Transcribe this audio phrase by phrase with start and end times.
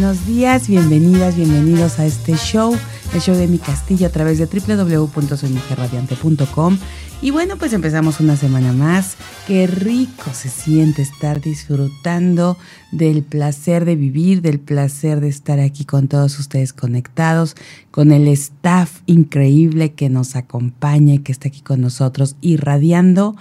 [0.00, 2.72] Buenos días, bienvenidas, bienvenidos a este show,
[3.12, 6.78] el show de mi castillo a través de www.soymujerradiante.com.
[7.20, 9.16] Y bueno, pues empezamos una semana más.
[9.48, 12.56] Qué rico se siente estar disfrutando
[12.92, 17.56] del placer de vivir, del placer de estar aquí con todos ustedes conectados,
[17.90, 23.34] con el staff increíble que nos acompaña y que está aquí con nosotros, irradiando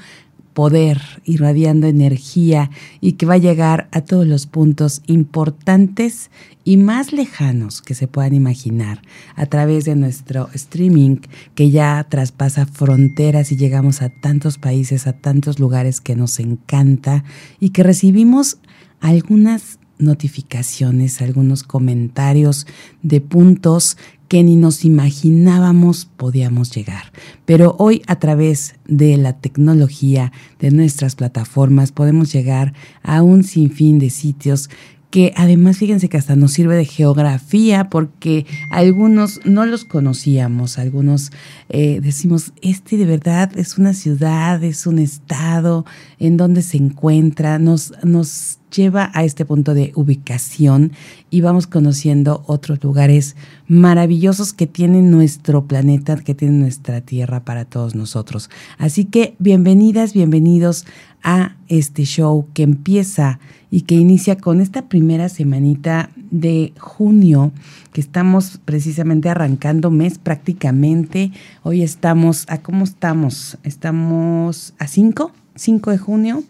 [0.57, 6.31] poder, irradiando energía y que va a llegar a todos los puntos importantes
[6.63, 9.03] y más lejanos que se puedan imaginar
[9.35, 11.17] a través de nuestro streaming
[11.53, 17.23] que ya traspasa fronteras y llegamos a tantos países, a tantos lugares que nos encanta
[17.59, 18.57] y que recibimos
[18.99, 22.65] algunas notificaciones, algunos comentarios
[23.03, 23.95] de puntos
[24.27, 27.11] que ni nos imaginábamos podíamos llegar.
[27.45, 33.99] Pero hoy a través de la tecnología, de nuestras plataformas, podemos llegar a un sinfín
[33.99, 34.69] de sitios
[35.09, 41.31] que además fíjense que hasta nos sirve de geografía porque algunos no los conocíamos, algunos
[41.69, 45.85] eh, decimos, este de verdad es una ciudad, es un estado,
[46.19, 50.91] en donde se encuentra, nos, nos lleva a este punto de ubicación
[51.29, 53.35] y vamos conociendo otros lugares
[53.67, 58.49] maravillosos que tiene nuestro planeta, que tiene nuestra Tierra para todos nosotros.
[58.77, 60.85] Así que bienvenidas, bienvenidos
[61.23, 67.51] a este show que empieza y que inicia con esta primera semanita de junio,
[67.91, 71.31] que estamos precisamente arrancando mes prácticamente.
[71.63, 73.57] Hoy estamos, ¿a cómo estamos?
[73.63, 76.43] Estamos a 5, 5 de junio.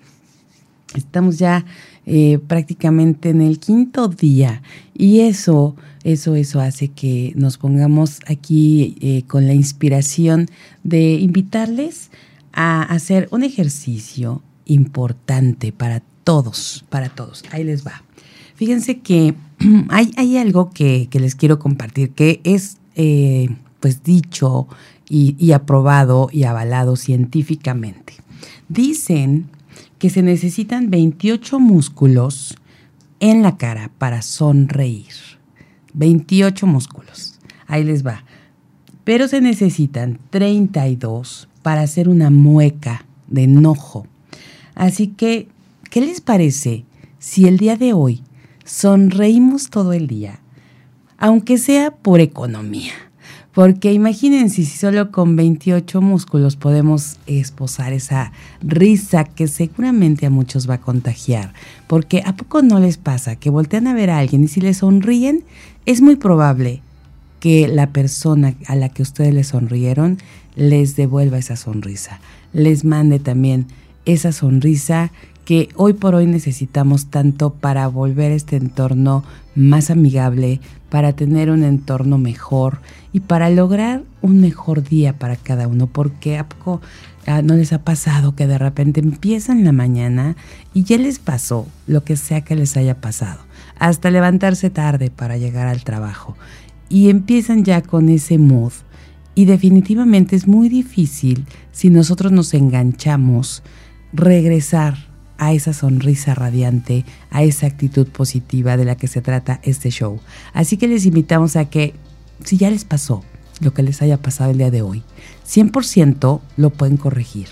[0.95, 1.65] Estamos ya
[2.05, 4.61] eh, prácticamente en el quinto día
[4.93, 10.47] y eso, eso, eso hace que nos pongamos aquí eh, con la inspiración
[10.83, 12.09] de invitarles
[12.53, 17.43] a hacer un ejercicio importante para todos, para todos.
[17.51, 18.03] Ahí les va.
[18.55, 19.35] Fíjense que
[19.89, 23.49] hay, hay algo que, les quiero compartir que es eh,
[23.81, 24.67] pues dicho
[25.09, 28.13] y aprobado y avalado científicamente.
[28.67, 29.49] Dicen
[29.99, 32.55] que se necesitan 28 músculos
[33.19, 35.13] en la cara para sonreír.
[35.93, 37.39] 28 músculos.
[37.65, 38.23] Ahí les va.
[39.03, 44.05] Pero se necesitan 32 para hacer una mueca de enojo.
[44.75, 45.47] Así que,
[45.89, 46.85] ¿qué les parece
[47.19, 48.21] si el día de hoy
[48.63, 50.39] sonreímos todo el día?
[51.17, 52.93] Aunque sea por economía.
[53.57, 58.31] Porque imagínense si solo con 28 músculos podemos esposar esa
[58.61, 61.53] risa que seguramente a muchos va a contagiar.
[61.87, 64.75] Porque ¿a poco no les pasa que voltean a ver a alguien y si le
[64.75, 65.43] sonríen,
[65.87, 66.83] es muy probable
[67.39, 70.19] que la persona a la que ustedes le sonrieron
[70.55, 72.19] les devuelva esa sonrisa,
[72.53, 73.65] les mande también
[74.05, 75.11] esa sonrisa
[75.45, 79.23] que hoy por hoy necesitamos tanto para volver este entorno
[79.55, 80.59] más amigable,
[80.89, 82.81] para tener un entorno mejor
[83.17, 85.87] y para lograr un mejor día para cada uno.
[85.87, 86.81] Porque ¿a poco
[87.25, 90.35] ah, no les ha pasado que de repente empiezan la mañana
[90.75, 93.39] y ya les pasó lo que sea que les haya pasado?
[93.79, 96.37] Hasta levantarse tarde para llegar al trabajo.
[96.89, 98.73] Y empiezan ya con ese mood.
[99.33, 103.63] Y definitivamente es muy difícil si nosotros nos enganchamos
[104.13, 105.07] regresar
[105.39, 110.19] a esa sonrisa radiante, a esa actitud positiva de la que se trata este show.
[110.53, 111.95] Así que les invitamos a que,
[112.43, 113.23] si ya les pasó
[113.59, 115.03] lo que les haya pasado el día de hoy,
[115.47, 117.47] 100% lo pueden corregir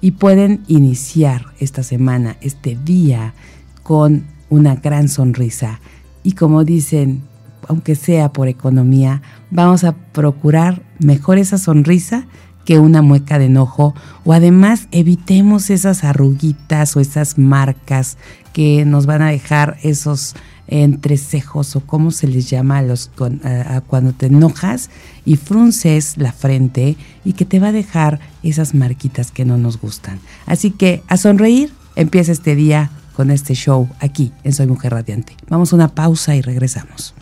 [0.00, 3.34] y pueden iniciar esta semana, este día,
[3.82, 5.80] con una gran sonrisa.
[6.22, 7.22] Y como dicen,
[7.68, 12.26] aunque sea por economía, vamos a procurar mejor esa sonrisa
[12.64, 13.94] que una mueca de enojo
[14.24, 18.16] o además evitemos esas arruguitas o esas marcas
[18.52, 20.34] que nos van a dejar esos
[20.70, 23.10] entrecejos o cómo se les llama a los
[23.88, 24.88] cuando te enojas
[25.24, 29.80] y frunces la frente y que te va a dejar esas marquitas que no nos
[29.80, 30.20] gustan.
[30.46, 35.36] Así que a sonreír, empieza este día con este show aquí en Soy Mujer Radiante.
[35.48, 37.14] Vamos a una pausa y regresamos.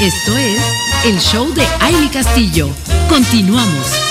[0.00, 0.60] Esto es
[1.04, 2.68] el show de Aile Castillo.
[3.08, 4.01] Continuamos.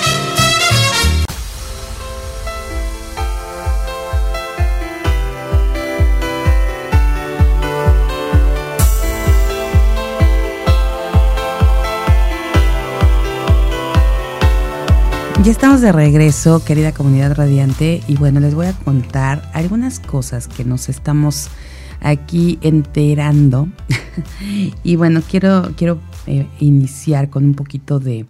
[15.44, 20.48] Ya estamos de regreso, querida comunidad radiante, y bueno, les voy a contar algunas cosas
[20.48, 21.48] que nos estamos
[22.00, 23.68] aquí enterando.
[24.84, 28.28] y bueno, quiero, quiero eh, iniciar con un poquito de,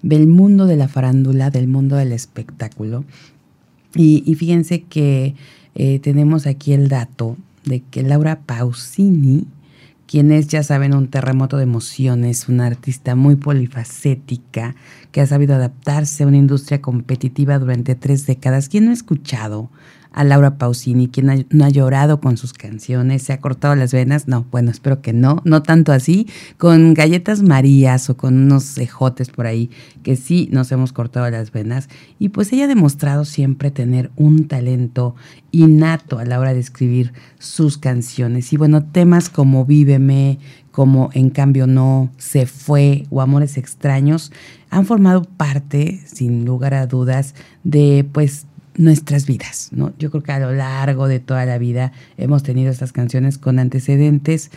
[0.00, 3.04] del mundo de la farándula, del mundo del espectáculo.
[3.94, 5.34] Y, fíjense que
[5.74, 9.46] eh, tenemos aquí el dato de que Laura Pausini,
[10.14, 14.76] quien es, ya saben, un terremoto de emociones, una artista muy polifacética,
[15.10, 18.68] que ha sabido adaptarse a una industria competitiva durante tres décadas.
[18.68, 19.72] ¿Quién no ha escuchado
[20.14, 24.28] a Laura Pausini, quien no ha llorado con sus canciones, se ha cortado las venas,
[24.28, 29.30] no, bueno, espero que no, no tanto así, con galletas marías o con unos ejotes
[29.30, 29.70] por ahí,
[30.04, 31.88] que sí nos hemos cortado las venas,
[32.20, 35.16] y pues ella ha demostrado siempre tener un talento
[35.50, 40.38] innato a la hora de escribir sus canciones, y bueno, temas como Víveme,
[40.70, 44.32] como En cambio no, Se fue o Amores extraños,
[44.70, 48.46] han formado parte, sin lugar a dudas, de pues
[48.76, 49.92] nuestras vidas, ¿no?
[49.98, 53.58] Yo creo que a lo largo de toda la vida hemos tenido estas canciones con
[53.58, 54.50] antecedentes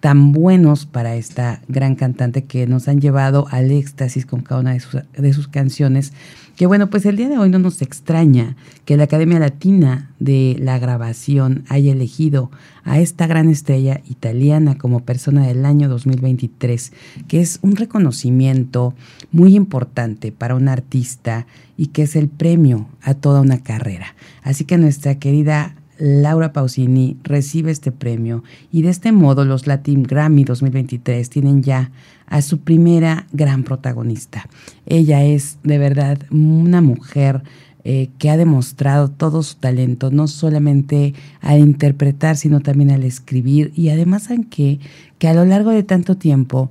[0.00, 4.72] tan buenos para esta gran cantante que nos han llevado al éxtasis con cada una
[4.72, 6.12] de sus, de sus canciones
[6.58, 10.56] que bueno, pues el día de hoy no nos extraña que la Academia Latina de
[10.58, 12.50] la Grabación haya elegido
[12.82, 16.92] a esta gran estrella italiana como persona del año 2023,
[17.28, 18.92] que es un reconocimiento
[19.30, 21.46] muy importante para un artista
[21.76, 24.16] y que es el premio a toda una carrera.
[24.42, 30.02] Así que nuestra querida Laura Pausini recibe este premio y de este modo los Latin
[30.02, 31.90] Grammy 2023 tienen ya
[32.26, 34.48] a su primera gran protagonista.
[34.86, 37.42] Ella es de verdad una mujer
[37.84, 43.72] eh, que ha demostrado todo su talento, no solamente al interpretar, sino también al escribir
[43.74, 44.80] y además aunque
[45.18, 46.70] que a lo largo de tanto tiempo,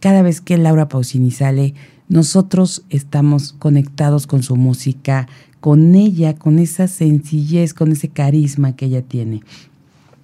[0.00, 1.74] cada vez que Laura Pausini sale,
[2.08, 5.28] nosotros estamos conectados con su música,
[5.64, 9.40] con ella, con esa sencillez, con ese carisma que ella tiene.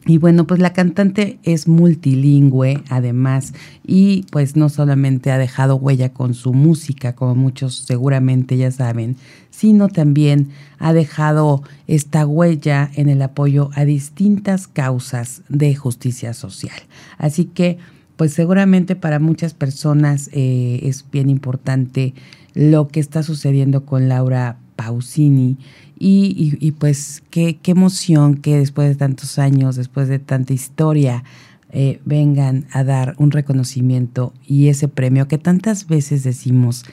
[0.04, 3.54] Y bueno, pues la cantante es multilingüe además
[3.86, 9.16] y pues no solamente ha dejado huella con su música, como muchos seguramente ya saben,
[9.48, 16.82] sino también ha dejado esta huella en el apoyo a distintas causas de justicia social.
[17.16, 17.78] Así que
[18.16, 22.12] pues seguramente para muchas personas eh, es bien importante
[22.52, 25.58] lo que está sucediendo con Laura Pausini.
[25.98, 31.22] Y, pues qué, emoción que después de tantos años, después de tanta historia,
[31.70, 36.84] eh, vengan a dar un reconocimiento y ese premio que tantas veces decimos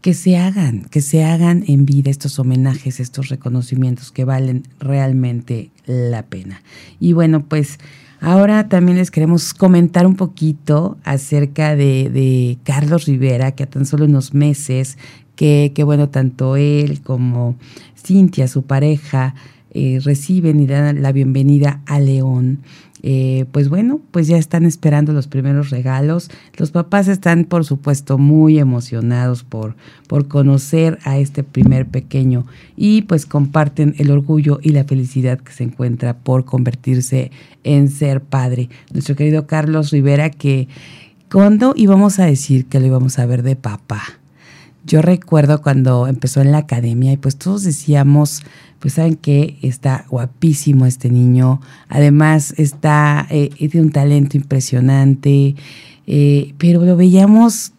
[0.00, 5.70] que se hagan, que se hagan en vida estos homenajes, estos reconocimientos que valen realmente
[5.86, 6.62] la pena.
[6.98, 7.78] Y bueno, pues
[8.20, 13.86] ahora también les queremos comentar un poquito acerca de, de Carlos Rivera, que a tan
[13.86, 14.98] solo unos meses
[15.42, 17.56] que, bueno, tanto él como
[17.96, 19.34] Cintia, su pareja,
[19.72, 22.60] eh, reciben y dan la bienvenida a León.
[23.02, 26.30] Eh, pues bueno, pues ya están esperando los primeros regalos.
[26.56, 29.74] Los papás están, por supuesto, muy emocionados por,
[30.06, 32.46] por conocer a este primer pequeño
[32.76, 37.32] y pues comparten el orgullo y la felicidad que se encuentra por convertirse
[37.64, 38.68] en ser padre.
[38.92, 40.68] Nuestro querido Carlos Rivera, que
[41.32, 44.02] cuando íbamos a decir que lo íbamos a ver de papá,
[44.84, 48.42] yo recuerdo cuando empezó en la academia y pues todos decíamos,
[48.78, 55.54] pues saben que está guapísimo este niño, además está eh, de un talento impresionante,
[56.06, 57.72] eh, pero lo veíamos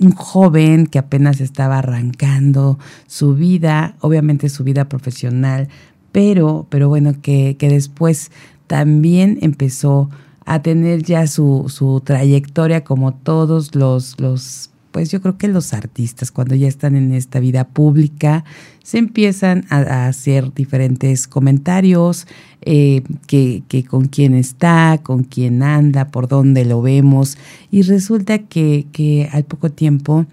[0.00, 5.68] un joven que apenas estaba arrancando su vida, obviamente su vida profesional,
[6.12, 8.30] pero, pero bueno, que, que después
[8.66, 10.10] también empezó
[10.44, 15.74] a tener ya su, su trayectoria como todos los, los pues yo creo que los
[15.74, 18.44] artistas cuando ya están en esta vida pública
[18.84, 22.28] se empiezan a, hacer diferentes comentarios,
[22.60, 27.38] eh, que, con quién está, con quién anda, por dónde lo vemos,
[27.72, 30.26] y resulta que al poco tiempo,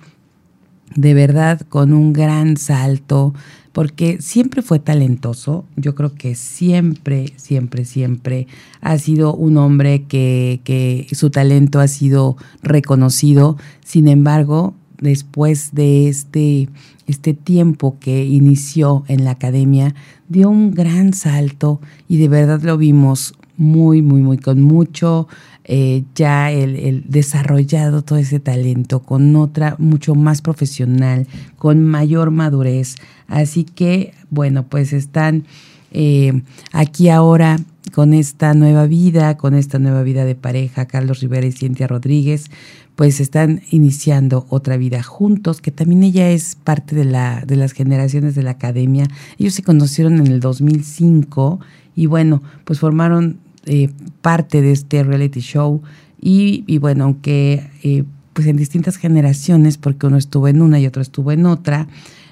[0.96, 3.34] de verdad, con un gran salto,
[3.72, 8.48] porque siempre fue talentoso, yo creo que siempre, siempre, siempre
[8.82, 16.70] ha sido un hombre que, su talento ha sido reconocido, sin embargo, después de este,
[17.08, 19.96] este tiempo que inició en la academia,
[20.28, 25.28] dio un gran salto y de verdad lo vimos muy, muy, muy, con mucho
[25.64, 32.96] eh, ya el, desarrollado todo ese talento, con otra mucho más profesional, con mayor madurez.
[33.32, 35.46] Así que, bueno, pues están
[35.92, 37.58] eh, aquí ahora
[37.94, 42.52] con esta nueva vida, con esta nueva vida de pareja, Carlos Rivera y Cintia Rodríguez,
[42.96, 47.72] pues están iniciando otra vida juntos, que también ella es parte de, la, de las
[47.72, 49.08] generaciones de la academia.
[49.40, 51.62] Ellos se conocieron en el 2005
[51.96, 53.90] y bueno, pues formaron eh,
[54.22, 55.82] parte de este reality show
[56.20, 61.02] y, bueno, aunque eh, pues en distintas generaciones, porque uno estuvo en una y otro
[61.02, 61.88] estuvo en otra,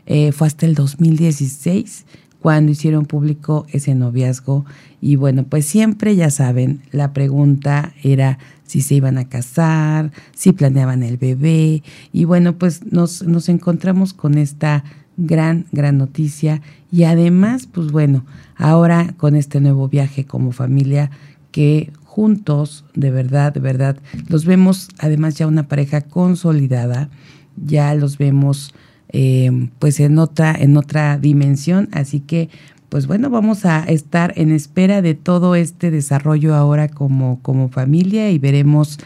[0.09, 2.05] eh, fue hasta el 2016
[2.41, 4.65] cuando hicieron público ese noviazgo.
[5.01, 10.51] Y bueno, pues siempre, ya saben, la pregunta era si se iban a casar, si
[10.51, 11.83] planeaban el bebé.
[12.11, 14.83] Y bueno, pues nos, nos encontramos con esta
[15.15, 16.61] gran, gran noticia.
[16.91, 18.25] Y además, pues bueno,
[18.55, 21.11] ahora con este nuevo viaje como familia
[21.51, 23.97] que juntos, de verdad, de verdad,
[24.27, 27.09] los vemos además ya una pareja consolidada,
[27.55, 28.73] ya los vemos
[29.09, 31.89] eh, pues en otra, en otra dimensión.
[31.91, 32.49] Así que,
[32.89, 38.31] pues bueno, vamos a estar en espera de todo este desarrollo ahora como, como familia
[38.31, 38.99] y veremos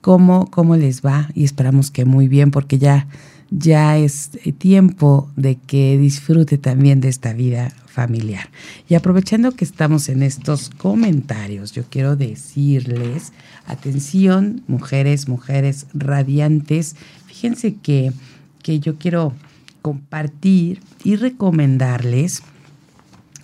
[0.00, 3.06] cómo, cómo les va y esperamos que muy bien porque ya,
[3.50, 8.50] ya es tiempo de que disfrute también de esta vida familiar.
[8.88, 13.32] Y aprovechando que estamos en estos comentarios, yo quiero decirles,
[13.66, 18.12] atención, mujeres, mujeres radiantes, fíjense que
[18.64, 19.34] que yo quiero
[19.82, 22.42] compartir y recomendarles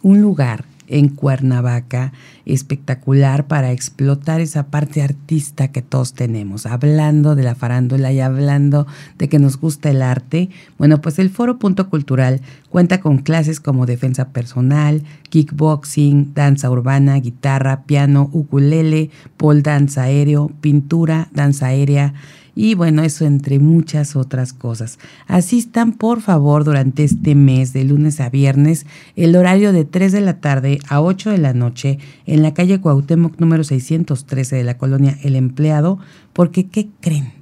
[0.02, 2.12] un lugar en Cuernavaca
[2.46, 6.64] espectacular para explotar esa parte artista que todos tenemos.
[6.66, 8.86] Hablando de la farándula y hablando
[9.18, 10.48] de que nos gusta el arte,
[10.78, 17.20] bueno, pues el Foro Punto Cultural cuenta con clases como defensa personal, kickboxing, danza urbana,
[17.20, 22.14] guitarra, piano, ukulele, pole dance aéreo, pintura, danza aérea,
[22.62, 24.98] y bueno, eso entre muchas otras cosas.
[25.26, 28.84] Asistan por favor durante este mes de lunes a viernes,
[29.16, 32.78] el horario de 3 de la tarde a 8 de la noche en la calle
[32.78, 36.00] Cuauhtémoc número 613 de la colonia El Empleado,
[36.34, 37.32] porque ¿qué creen?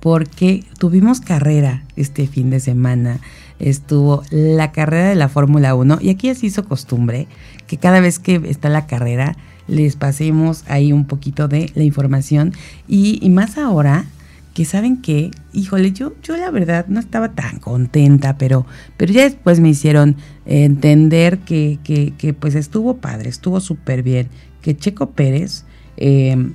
[0.00, 3.20] porque tuvimos carrera este fin de semana.
[3.58, 7.28] Estuvo la carrera de la Fórmula 1 y aquí se hizo costumbre
[7.66, 9.36] que cada vez que está la carrera
[9.68, 12.52] les pasemos ahí un poquito de la información
[12.88, 14.06] y más ahora
[14.54, 18.66] que saben que, híjole, yo, yo la verdad no estaba tan contenta, pero,
[18.96, 24.28] pero ya después me hicieron entender que, que, pues estuvo padre, estuvo súper bien,
[24.60, 25.64] que Checo Pérez
[25.96, 26.52] eh,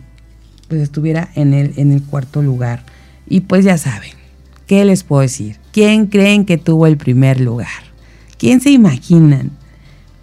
[0.68, 2.84] pues estuviera en el, en el cuarto lugar.
[3.28, 4.12] Y pues ya saben,
[4.68, 5.58] ¿qué les puedo decir?
[5.72, 7.68] ¿Quién creen que tuvo el primer lugar?
[8.38, 9.52] ¿Quién se imaginan?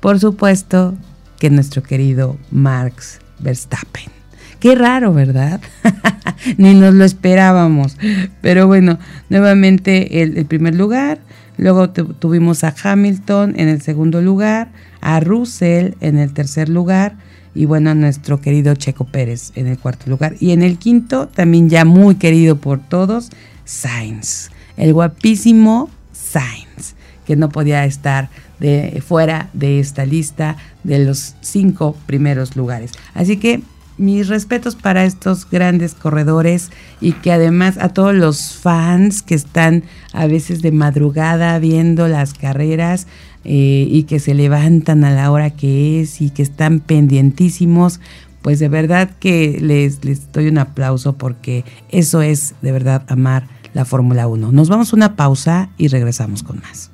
[0.00, 0.95] Por supuesto
[1.38, 4.22] que nuestro querido Marx Verstappen
[4.62, 5.61] Qué raro, ¿verdad?
[6.57, 7.97] Ni nos lo esperábamos.
[8.42, 11.19] Pero bueno, nuevamente el, primer lugar.
[11.57, 17.16] Luego tuvimos a Hamilton en el segundo lugar, a Russell en el tercer lugar
[17.57, 20.37] y bueno, a nuestro querido Checo Pérez en el cuarto lugar.
[20.38, 23.31] Y en el quinto, también ya muy querido por todos,
[23.64, 26.95] Sainz, el guapísimo Sainz,
[27.26, 32.92] que no podía estar de, fuera de esta lista de los cinco primeros lugares.
[33.12, 33.61] Así que
[34.02, 39.85] mis respetos para estos grandes corredores y que además a todos los fans que están
[40.12, 43.06] a veces de madrugada viendo las carreras
[43.44, 48.00] eh, y que se levantan a la hora que es y que están pendientísimos,
[48.42, 53.47] pues de verdad que les, les doy un aplauso porque eso es de verdad amar
[53.73, 54.52] la Fórmula 1.
[54.52, 56.91] Nos vamos a una pausa y regresamos con más.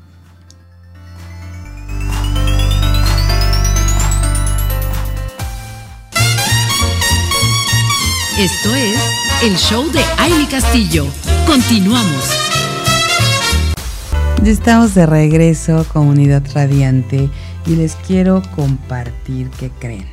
[8.38, 8.96] Esto es
[9.42, 11.08] el show de Aile Castillo.
[11.44, 12.30] Continuamos.
[14.44, 17.28] Ya estamos de regreso, comunidad radiante,
[17.66, 20.06] y les quiero compartir qué creen.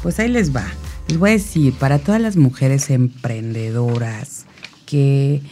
[0.00, 0.64] Pues ahí les va.
[1.08, 4.46] Les voy a decir, para todas las mujeres emprendedoras
[4.86, 5.42] que,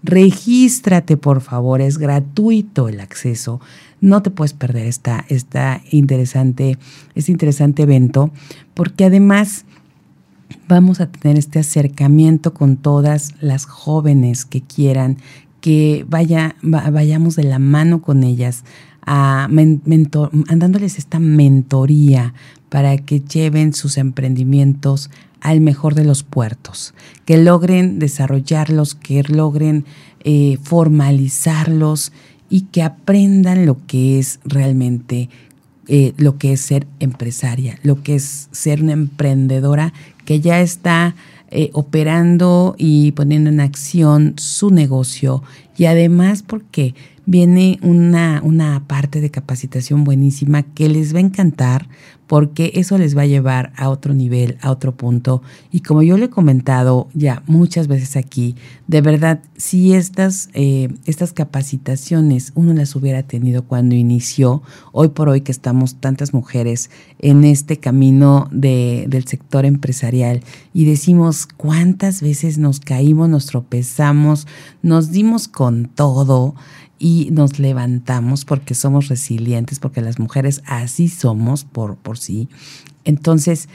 [0.03, 3.61] Regístrate, por favor, es gratuito el acceso.
[4.01, 6.77] No te puedes perder esta, esta interesante,
[7.13, 8.31] este interesante evento,
[8.73, 9.63] porque además
[10.67, 15.17] vamos a tener este acercamiento con todas las jóvenes que quieran
[15.61, 18.63] que vaya, vayamos de la mano con ellas,
[19.07, 19.47] a
[20.83, 22.33] esta mentoría
[22.69, 25.09] para que lleven sus emprendimientos
[25.45, 29.85] al mejor de los puertos, que logren desarrollarlos, que logren
[30.23, 32.11] eh, formalizarlos
[32.49, 35.29] y que aprendan lo que es realmente
[35.87, 39.93] eh, lo que es ser empresaria, lo que es ser una emprendedora
[40.25, 41.15] que ya está
[41.51, 45.43] eh, operando y poniendo en acción su negocio.
[45.77, 46.95] Y además porque
[47.27, 51.87] viene una, una parte de capacitación buenísima que les va a encantar
[52.27, 55.41] porque eso les va a llevar a otro nivel, a otro punto.
[55.71, 58.55] Y como yo le he comentado ya muchas veces aquí,
[58.87, 65.29] de verdad, si estas, eh, estas capacitaciones uno las hubiera tenido cuando inició, hoy por
[65.29, 70.41] hoy que estamos tantas mujeres en este camino de, del sector empresarial
[70.73, 74.47] y decimos cuántas veces nos caímos, nos tropezamos,
[74.81, 76.55] nos dimos con todo
[76.97, 82.47] y nos levantamos porque somos resilientes, porque las mujeres así somos por, por sí.
[83.03, 83.69] Entonces,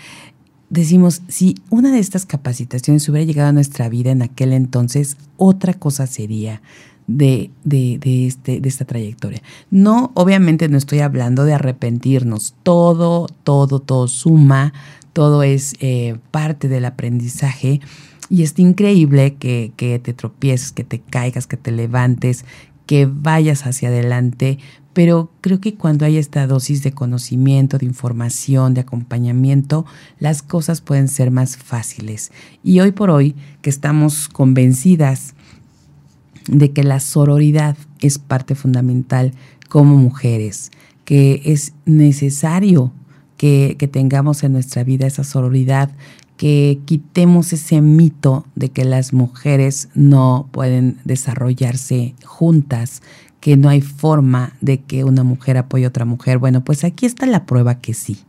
[0.71, 5.75] decimos, si una de estas capacitaciones hubiera llegado a nuestra vida en aquel entonces, otra
[5.75, 6.63] cosa sería.
[7.07, 9.43] De, de, de, este, de esta trayectoria.
[9.69, 12.55] No, obviamente no estoy hablando de arrepentirnos.
[12.63, 14.73] Todo, todo, todo suma,
[15.13, 17.81] todo es eh, parte del aprendizaje.
[18.29, 22.45] Y es increíble que, que, te tropieces, que te caigas, que te levantes,
[22.91, 24.59] que vayas hacia adelante,
[24.93, 29.87] pero creo que cuando hay esta dosis de conocimiento, de información, de acompañamiento,
[30.19, 32.33] las cosas pueden ser más fáciles.
[32.65, 35.35] Y hoy por hoy, que estamos convencidas
[36.49, 39.35] de que la sororidad es parte fundamental
[39.69, 40.73] como mujeres,
[41.05, 42.93] que es necesario
[43.37, 45.93] que, que tengamos en nuestra vida esa sororidad,
[46.41, 53.03] que quitemos ese mito de que las mujeres no pueden desarrollarse juntas,
[53.41, 56.39] que no hay forma de que una mujer apoye a otra mujer.
[56.39, 58.21] Bueno, pues aquí está la prueba que sí,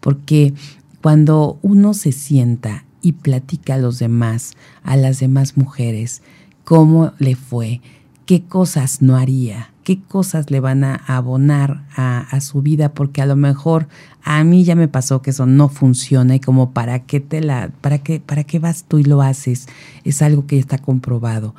[0.00, 0.54] porque
[1.02, 6.22] cuando uno se sienta y platica a los demás, a las demás mujeres,
[6.64, 7.82] cómo le fue,
[8.24, 13.26] qué cosas no haría, qué cosas le van a abonar a, su vida, porque a
[13.26, 13.88] lo mejor
[14.22, 17.70] a mí ya me pasó que eso no funciona y como para qué te la,
[17.80, 19.66] para qué, para qué vas tú y lo haces,
[20.04, 21.54] es algo que ya está comprobado.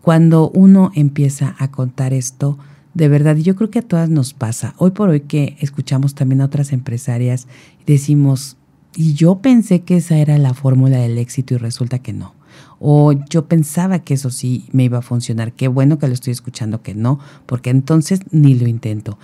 [0.00, 2.56] Cuando uno empieza a contar esto,
[2.94, 4.72] de verdad, yo creo que a todas nos pasa.
[4.78, 7.46] Hoy por hoy que escuchamos también a otras empresarias,
[7.86, 8.56] decimos,
[8.94, 12.35] y yo pensé que esa era la fórmula del éxito y resulta que no.
[12.78, 15.52] O yo pensaba que eso sí me iba a funcionar.
[15.52, 19.18] Qué bueno que lo estoy escuchando que no, porque entonces ni lo intento.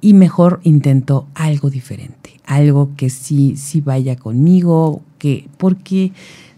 [0.00, 6.12] Y mejor intento algo diferente, algo que sí, sí vaya conmigo, que, porque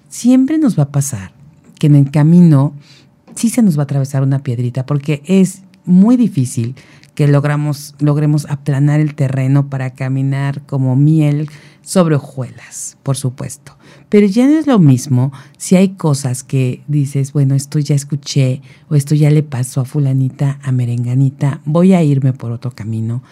[0.08, 1.32] siempre nos va a pasar
[1.78, 2.74] que en el camino
[3.34, 6.76] sí se nos va a atravesar una piedrita porque es muy difícil
[7.14, 11.50] que logramos, logremos aplanar el terreno para caminar como miel
[11.82, 13.76] sobre hojuelas, por supuesto.
[14.12, 18.60] Pero ya no es lo mismo si hay cosas que dices, bueno, esto ya escuché
[18.90, 23.22] o esto ya le pasó a fulanita, a merenganita, voy a irme por otro camino.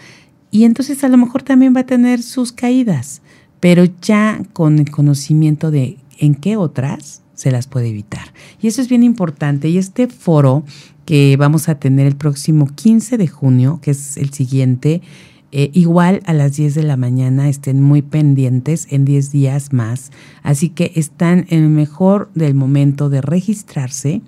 [0.50, 3.20] Y entonces a lo mejor también va a tener sus caídas,
[3.60, 8.32] pero ya con el conocimiento de en qué otras se las puede evitar.
[8.62, 9.68] Y eso es bien importante.
[9.68, 10.64] Y este foro
[11.04, 15.02] que vamos a tener el próximo 15 de junio, que es el siguiente,
[15.52, 20.12] eh, igual a las 10 de la mañana estén muy pendientes en 10 días más.
[20.42, 24.22] Así que están en el mejor del momento de registrarse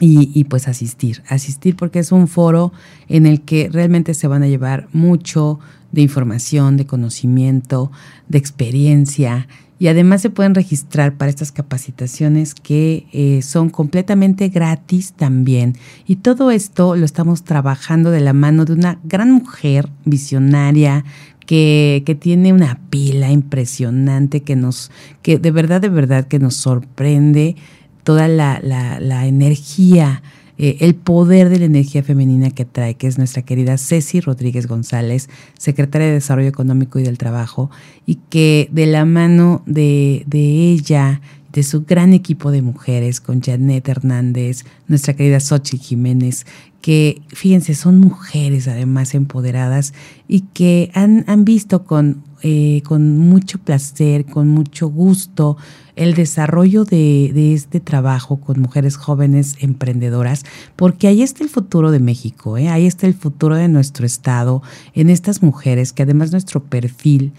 [0.00, 1.22] y, y, pues asistir.
[1.28, 2.72] Asistir porque es un foro
[3.08, 5.58] en el que realmente se van a llevar mucho
[5.92, 7.90] de información, de conocimiento,
[8.28, 15.12] de experiencia y además se pueden registrar para estas capacitaciones que eh, son completamente gratis
[15.12, 15.74] también.
[16.06, 21.04] Y todo esto lo estamos trabajando de la mano de una gran mujer visionaria
[21.46, 24.90] que, que tiene una pila impresionante que nos,
[25.22, 27.56] que de verdad, de verdad que nos sorprende
[28.02, 30.22] toda la, la, la energía
[30.58, 34.66] eh, el poder de la energía femenina que trae, que es nuestra querida Ceci Rodríguez
[34.66, 37.70] González, secretaria de Desarrollo Económico y del Trabajo,
[38.06, 41.20] y que de la mano de, de ella,
[41.52, 46.46] de su gran equipo de mujeres, con Janet Hernández, nuestra querida Xochitl Jiménez,
[46.86, 49.92] que fíjense, son mujeres además empoderadas
[50.28, 55.56] y que han, han visto con, eh, con mucho placer, con mucho gusto,
[55.96, 60.44] el desarrollo de, este trabajo con mujeres jóvenes emprendedoras,
[60.76, 62.68] porque ahí está el futuro de México, ¿eh?
[62.68, 64.62] ahí está el futuro de nuestro Estado,
[64.94, 67.32] en estas mujeres que además nuestro perfil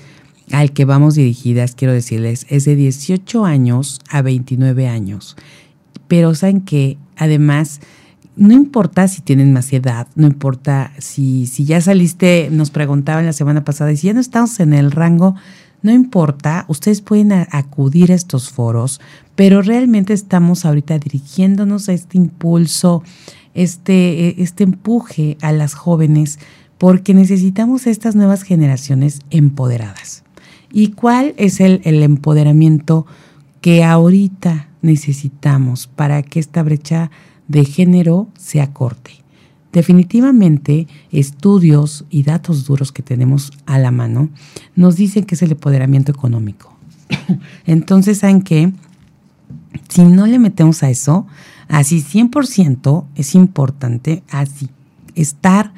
[0.52, 5.36] al que vamos dirigidas, quiero decirles, es de 18 años a 29 años.
[6.08, 7.82] Pero saben que además
[8.38, 13.34] no importa si tienen más edad, no importa si, si ya saliste, nos preguntaban la
[13.34, 15.36] semana pasada, y si ya no estamos en el rango,
[15.82, 19.00] no importa, ustedes pueden acudir a estos foros,
[19.36, 23.04] pero realmente estamos ahorita dirigiéndonos a este impulso,
[23.54, 26.40] este, e, este empuje a las jóvenes,
[26.78, 30.24] porque necesitamos estas nuevas generaciones empoderadas.
[30.72, 33.06] ¿Y cuál es el, el empoderamiento
[33.62, 37.12] que ahorita necesitamos para que esta brecha
[37.48, 39.17] de género se acorte?
[39.78, 44.30] Definitivamente, estudios y datos duros que tenemos a la mano
[44.76, 46.76] nos dicen que es el empoderamiento económico.
[47.68, 48.74] Entonces, ¿saben qué?
[49.88, 51.28] Si no le metemos a eso,
[51.68, 54.72] así 100% es importante, así,
[55.14, 55.74] estar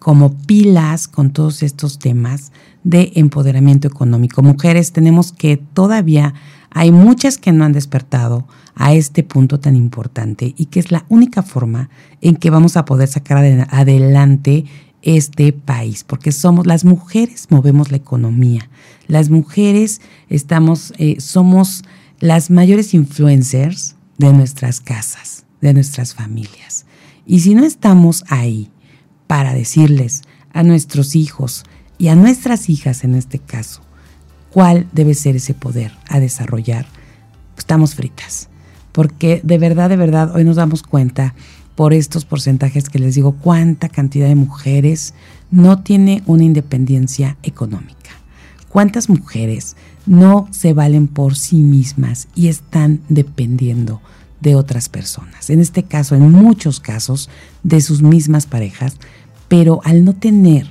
[0.00, 2.50] como pilas con todos estos temas
[2.82, 4.42] de empoderamiento económico.
[4.42, 6.34] Mujeres, tenemos que todavía
[6.70, 11.04] hay muchas que no han despertado a este punto tan importante y que es la
[11.08, 13.38] única forma en que vamos a poder sacar
[13.70, 14.64] adelante
[15.02, 18.68] este país, porque somos las mujeres movemos la economía.
[19.06, 21.82] Las mujeres estamos eh, somos
[22.20, 26.86] las mayores influencers de nuestras casas, de nuestras familias.
[27.26, 28.70] Y si no estamos ahí
[29.26, 31.64] para decirles a nuestros hijos
[31.98, 33.82] y a nuestras hijas en este caso,
[34.50, 36.86] cuál debe ser ese poder a desarrollar,
[37.56, 38.48] estamos fritas.
[38.92, 41.34] Porque de verdad, de verdad, hoy nos damos cuenta
[41.74, 45.14] por estos porcentajes que les digo, cuánta cantidad de mujeres
[45.52, 48.10] no tiene una independencia económica.
[48.68, 54.00] ¿Cuántas mujeres no se valen por sí mismas y están dependiendo
[54.40, 55.50] de otras personas?
[55.50, 57.30] En este caso, en muchos casos,
[57.62, 58.96] de sus mismas parejas,
[59.46, 60.66] pero al no tener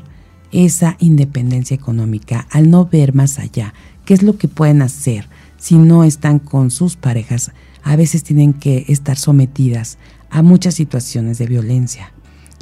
[0.52, 3.74] esa independencia económica, al no ver más allá,
[4.06, 7.52] qué es lo que pueden hacer si no están con sus parejas,
[7.84, 9.98] a veces tienen que estar sometidas
[10.30, 12.12] a muchas situaciones de violencia.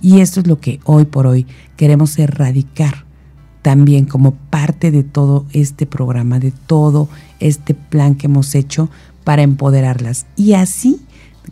[0.01, 3.05] Y esto es lo que hoy por hoy queremos erradicar
[3.61, 8.89] también como parte de todo este programa, de todo este plan que hemos hecho
[9.23, 10.27] para empoderarlas.
[10.35, 11.01] Y así,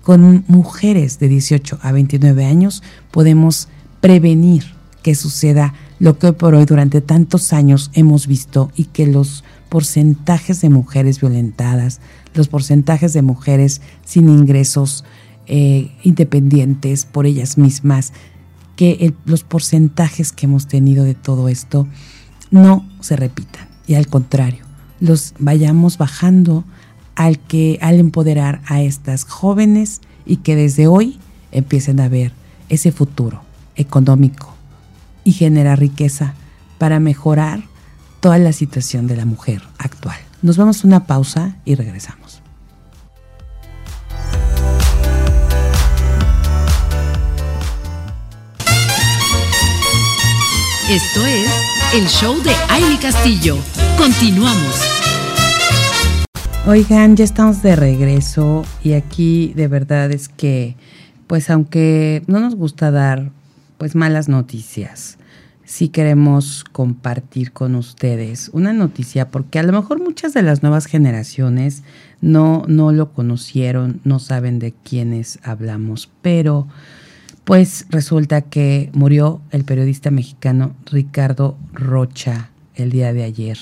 [0.03, 3.67] con mujeres de 18 a 29 años, podemos
[3.99, 4.63] prevenir
[5.01, 9.43] que suceda lo que hoy por hoy durante tantos años hemos visto y que los
[9.73, 11.99] porcentajes de mujeres violentadas,
[12.35, 15.03] los porcentajes de mujeres sin ingresos
[15.47, 18.13] eh, independientes por ellas mismas,
[18.75, 21.87] que los porcentajes que hemos tenido de todo esto
[22.51, 23.67] no se repitan.
[23.87, 24.63] Y al contrario,
[24.99, 26.65] los vayamos bajando
[27.15, 31.17] al que al empoderar a estas jóvenes y que desde hoy
[31.51, 32.31] empiecen a ver
[32.69, 33.41] ese futuro
[33.75, 34.53] económico
[35.23, 36.35] y generar riqueza
[36.77, 37.72] para mejorar
[38.23, 40.15] toda la situación de la mujer actual.
[40.41, 42.41] Nos vamos a una pausa y regresamos.
[50.89, 51.51] Esto es
[51.93, 53.57] el show de Aile Castillo.
[53.97, 54.81] Continuamos.
[56.65, 60.77] Oigan, ya estamos de regreso y aquí de verdad es que,
[61.27, 63.31] pues aunque no nos gusta dar
[63.77, 65.17] pues malas noticias,
[65.73, 70.85] sí queremos compartir con ustedes una noticia porque a lo mejor muchas de las nuevas
[70.85, 71.81] generaciones
[72.21, 76.67] no, no lo conocieron, no saben de quiénes hablamos, pero
[77.43, 83.57] pues resulta que murió el periodista mexicano Ricardo Rocha el día de ayer.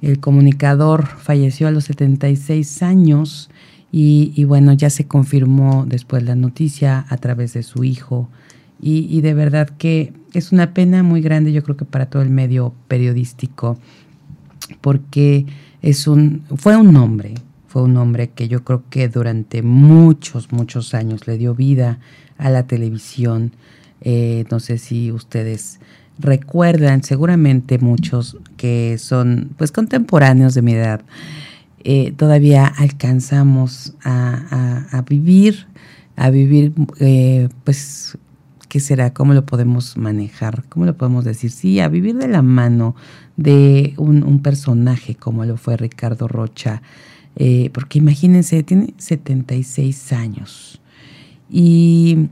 [0.00, 3.50] El comunicador falleció a los 76 años
[3.92, 8.30] y, bueno, ya se confirmó después la noticia a través de su hijo.
[8.80, 12.22] Y, y, de verdad que es una pena muy grande, yo creo que para todo
[12.22, 13.78] el medio periodístico,
[14.80, 15.46] porque
[15.82, 17.34] es un, fue un hombre,
[17.68, 21.98] fue un hombre que yo creo que durante muchos, muchos años le dio vida
[22.38, 23.52] a la televisión.
[24.00, 25.80] Eh, no sé si ustedes
[26.18, 31.02] recuerdan, seguramente muchos que son pues contemporáneos de mi edad,
[31.82, 35.66] eh, todavía alcanzamos a, vivir,
[36.16, 38.16] a vivir eh, pues
[38.74, 39.14] ¿qué será?
[39.14, 40.64] ¿Cómo lo podemos manejar?
[40.68, 41.52] ¿Cómo lo podemos decir?
[41.52, 42.96] Sí, a vivir de la mano
[43.36, 46.82] de un, personaje como lo fue Ricardo Rocha,
[47.36, 50.80] eh, porque imagínense, tiene 76 años.
[51.48, 52.26] Y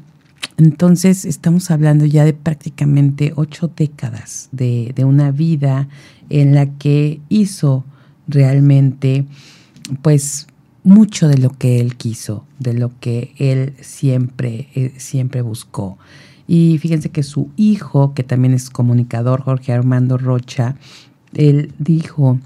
[0.57, 5.89] entonces estamos hablando ya de prácticamente ocho décadas de, una vida
[6.29, 7.85] en la que hizo
[8.27, 9.27] realmente
[10.03, 10.49] pues
[10.83, 15.99] mucho de lo que él quiso, de lo que él siempre, eh, siempre buscó.
[16.55, 20.77] Y fíjense que su hijo, que también es comunicador, Jorge Armando Rocha,
[21.33, 22.41] él dijo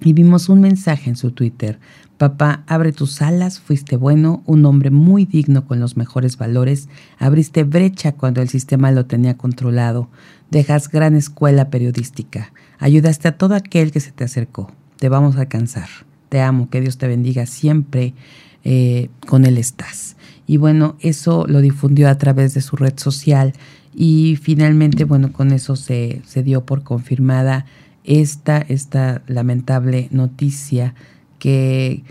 [0.00, 1.80] y vimos un mensaje en su Twitter.
[2.18, 7.64] Papá, abre tus alas, fuiste bueno, un hombre muy digno con los mejores valores, abriste
[7.64, 10.08] brecha cuando el sistema lo tenía controlado,
[10.52, 15.40] dejas gran escuela periodística, ayudaste a todo aquel que se te acercó, te vamos a
[15.40, 15.88] alcanzar,
[16.28, 18.14] te amo, que Dios te bendiga siempre,
[18.62, 20.16] eh, con él estás.
[20.46, 23.52] Y bueno, eso lo difundió a través de su red social.
[23.94, 27.66] Y finalmente, bueno, con eso se, se dio por confirmada
[28.04, 30.94] esta, esta lamentable noticia
[31.38, 32.02] que,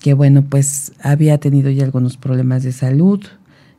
[0.00, 3.20] que, bueno, pues había tenido ya algunos problemas de salud,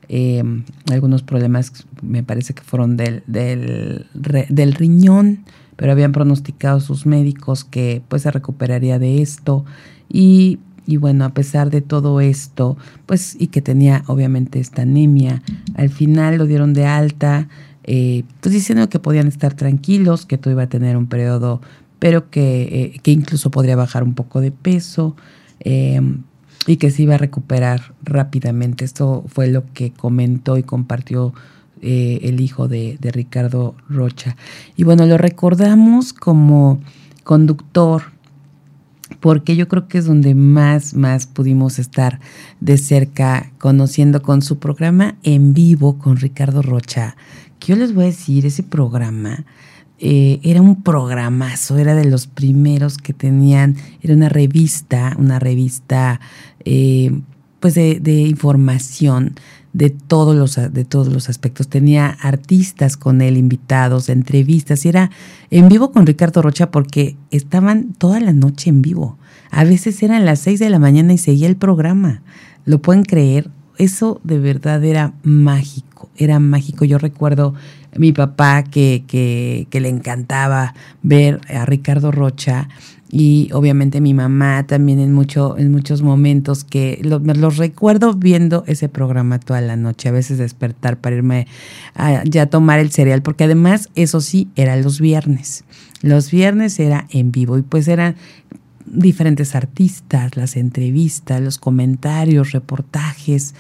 [0.10, 1.71] em, algunos problemas
[2.02, 5.45] me parece que fueron del, del, del riñón,
[5.78, 9.65] pero habían pronosticado sus médicos que pues se recuperaría de esto.
[10.10, 15.41] Y, y bueno, a pesar de todo esto, pues y que tenía obviamente esta anemia,
[15.76, 17.48] al final lo dieron de alta,
[17.84, 21.62] eh, pues diciendo que podían estar tranquilos, que todo iba a tener un periodo,
[22.00, 25.15] pero que, eh, incluso podría bajar un poco de peso
[25.60, 26.24] em,
[26.67, 28.86] y que se iba a recuperar rápidamente.
[28.86, 31.34] Esto fue lo que comentó y compartió
[31.82, 34.36] eh, el hijo de, de Ricardo Rocha.
[34.76, 36.80] Y bueno, lo recordamos como
[37.24, 38.04] conductor
[39.21, 42.19] porque yo creo que es donde más, más pudimos estar
[42.60, 47.15] de cerca conociendo con su programa en vivo con Ricardo Rocha,
[47.60, 49.45] que yo les voy a decir, ese programa
[49.99, 56.19] eh, era un programazo, era de los primeros que tenían, era una revista, una revista
[56.65, 57.21] eh,
[57.62, 59.36] pues de, información
[59.71, 61.69] de todos los de todos los aspectos.
[61.69, 65.12] Tenía artistas con él, invitados, entrevistas, y era
[65.50, 69.17] en vivo con Ricardo Rocha porque estaban toda la noche en vivo.
[69.50, 72.21] A veces eran las seis de la mañana y seguía el programa.
[72.65, 73.50] ¿Lo pueden creer?
[73.78, 76.86] Eso de verdad era mágico era mágico.
[76.86, 77.54] Yo recuerdo
[77.95, 82.69] mi papá que, que, que le encantaba ver a Ricardo Rocha
[83.12, 88.88] y obviamente mi mamá también en, mucho, en muchos momentos que los recuerdo viendo ese
[88.88, 91.45] programa toda la noche, a veces despertar para irme
[91.93, 95.65] a ya tomar el cereal, porque además eso sí, era los viernes.
[96.02, 98.15] Los viernes era en vivo y pues eran
[98.86, 103.56] diferentes artistas, las entrevistas, los comentarios, reportajes,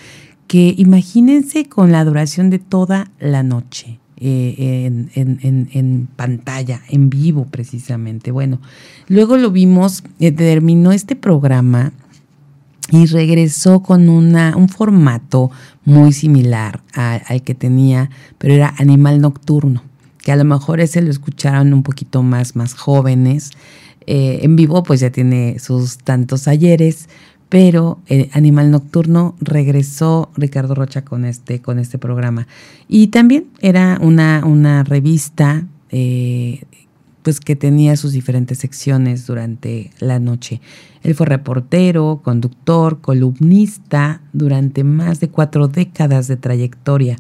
[0.47, 4.00] que imagínense con la duración de toda la noche.
[4.23, 8.29] Eh, en, pantalla, en vivo precisamente.
[8.29, 8.61] Bueno,
[9.07, 11.91] luego lo vimos, eh, terminó este programa
[12.91, 15.49] y regresó con una, un formato
[15.85, 19.81] muy similar al que tenía, pero era Animal Nocturno,
[20.19, 23.49] que a lo mejor ese lo escucharon un poquito más, más jóvenes.
[24.05, 27.09] Eh, en vivo pues ya tiene sus tantos ayeres,
[27.51, 32.47] pero eh, Animal Nocturno regresó Ricardo Rocha con este, con este programa.
[32.87, 36.61] Y también era una, una revista eh,
[37.23, 40.61] pues que tenía sus diferentes secciones durante la noche.
[41.03, 47.17] Él fue reportero, conductor, columnista durante más de cuatro décadas de trayectoria.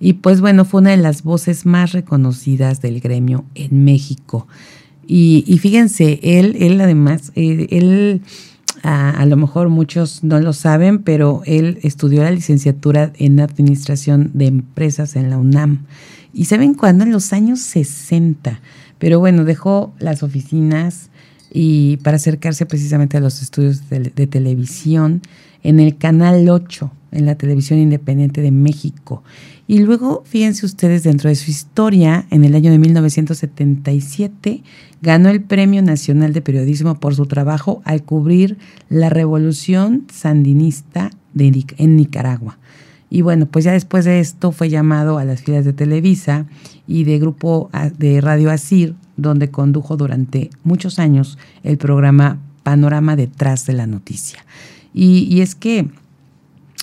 [0.00, 4.46] Y pues bueno, fue una de las voces más reconocidas del gremio en México.
[5.06, 8.22] Y, fíjense, él, él además, eh, él
[8.82, 14.46] a, lo mejor muchos no lo saben, pero él estudió la licenciatura en Administración de
[14.46, 15.86] Empresas en la UNAM.
[16.32, 17.04] ¿Y saben cuándo?
[17.04, 18.60] En los años 60.
[18.98, 21.10] Pero bueno, dejó las oficinas
[21.50, 25.22] y para acercarse precisamente a los estudios de, de televisión
[25.62, 29.22] en el Canal 8, en la televisión independiente de México.
[29.68, 34.62] Y luego, fíjense ustedes, dentro de su historia, en el año de 1977,
[35.02, 41.96] ganó el Premio Nacional de Periodismo por su trabajo al cubrir la revolución sandinista en
[41.96, 42.58] Nicaragua.
[43.10, 46.46] Y bueno, pues ya después de esto fue llamado a las filas de Televisa
[46.86, 53.66] y de grupo de Radio Asir, donde condujo durante muchos años el programa Panorama detrás
[53.66, 54.44] de la noticia.
[54.92, 55.88] Y es que,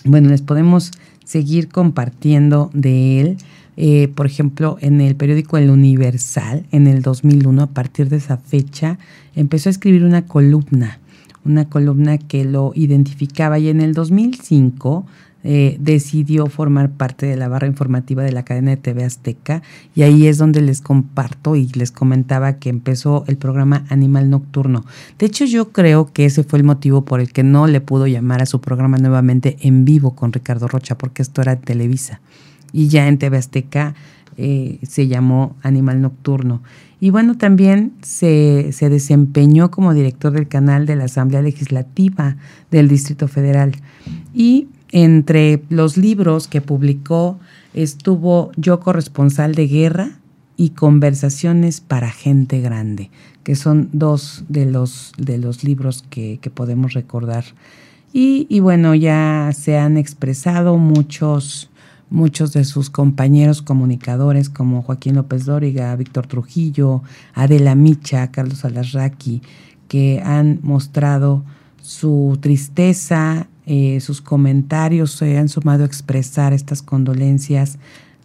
[0.05, 0.91] bueno, les podemos
[1.33, 3.37] seguir compartiendo de él.
[3.75, 8.37] Eh, por ejemplo, en el periódico El Universal, en el 2001, a partir de esa
[8.37, 8.99] fecha,
[9.35, 10.99] empezó a escribir una columna,
[11.43, 15.07] una columna que lo identificaba y en el 2005
[15.45, 19.61] eh, decidió formar parte de la barra informativa de la cadena de TV Azteca
[19.93, 24.85] y ahí es donde les comparto y les comentaba que empezó el programa Animal Nocturno.
[25.19, 28.07] De hecho yo creo que ese fue el motivo por el que no le pudo
[28.07, 32.21] llamar a su programa nuevamente en vivo con Ricardo Rocha porque esto era Televisa
[32.71, 33.95] y ya en TV Azteca
[34.37, 36.61] eh, se llamó Animal Nocturno.
[36.99, 42.37] Y bueno, también se, se, desempeñó como director del canal de la Asamblea Legislativa
[42.71, 43.73] del Distrito Federal.
[44.33, 47.39] Y entre los libros que publicó
[47.73, 50.11] estuvo Yo corresponsal de guerra
[50.55, 53.09] y Conversaciones para gente grande,
[53.43, 57.43] que son dos de los, de los libros que, podemos recordar.
[58.13, 61.71] Y, bueno, ya se han expresado muchos,
[62.11, 67.01] muchos de sus compañeros comunicadores como Joaquín López Dóriga, Víctor Trujillo,
[67.33, 69.41] Adela Micha, Carlos Alarraqui,
[69.87, 71.43] que han mostrado
[71.81, 77.77] su tristeza eh, sus comentarios se han sumado a expresar estas condolencias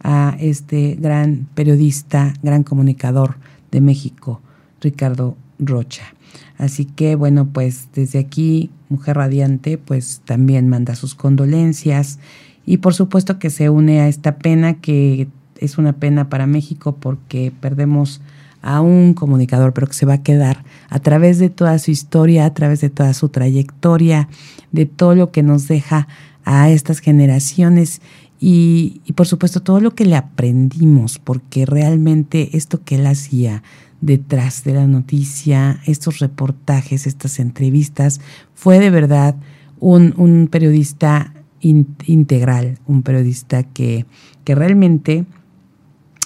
[0.03, 3.37] a este gran periodista, gran comunicador
[3.71, 4.41] de México,
[4.81, 6.15] Ricardo Rocha.
[6.57, 12.19] Así que bueno, pues desde aquí, Mujer Radiante, pues también manda sus condolencias
[12.67, 16.97] y por supuesto que se une a esta pena que es una pena para México
[16.99, 18.21] porque perdemos
[18.63, 22.45] a un comunicador, pero que se va a quedar a través de toda su historia,
[22.45, 24.29] a través de toda su trayectoria,
[24.73, 26.09] de todo lo que nos deja
[26.45, 28.01] a estas generaciones.
[28.41, 33.63] Y, por supuesto todo lo que le aprendimos, porque realmente esto que él hacía
[34.01, 38.21] detrás de la noticia, estos reportajes, estas entrevistas,
[38.55, 39.35] fue de verdad
[39.81, 44.07] un, periodista integral, un periodista que,
[44.45, 45.27] que realmente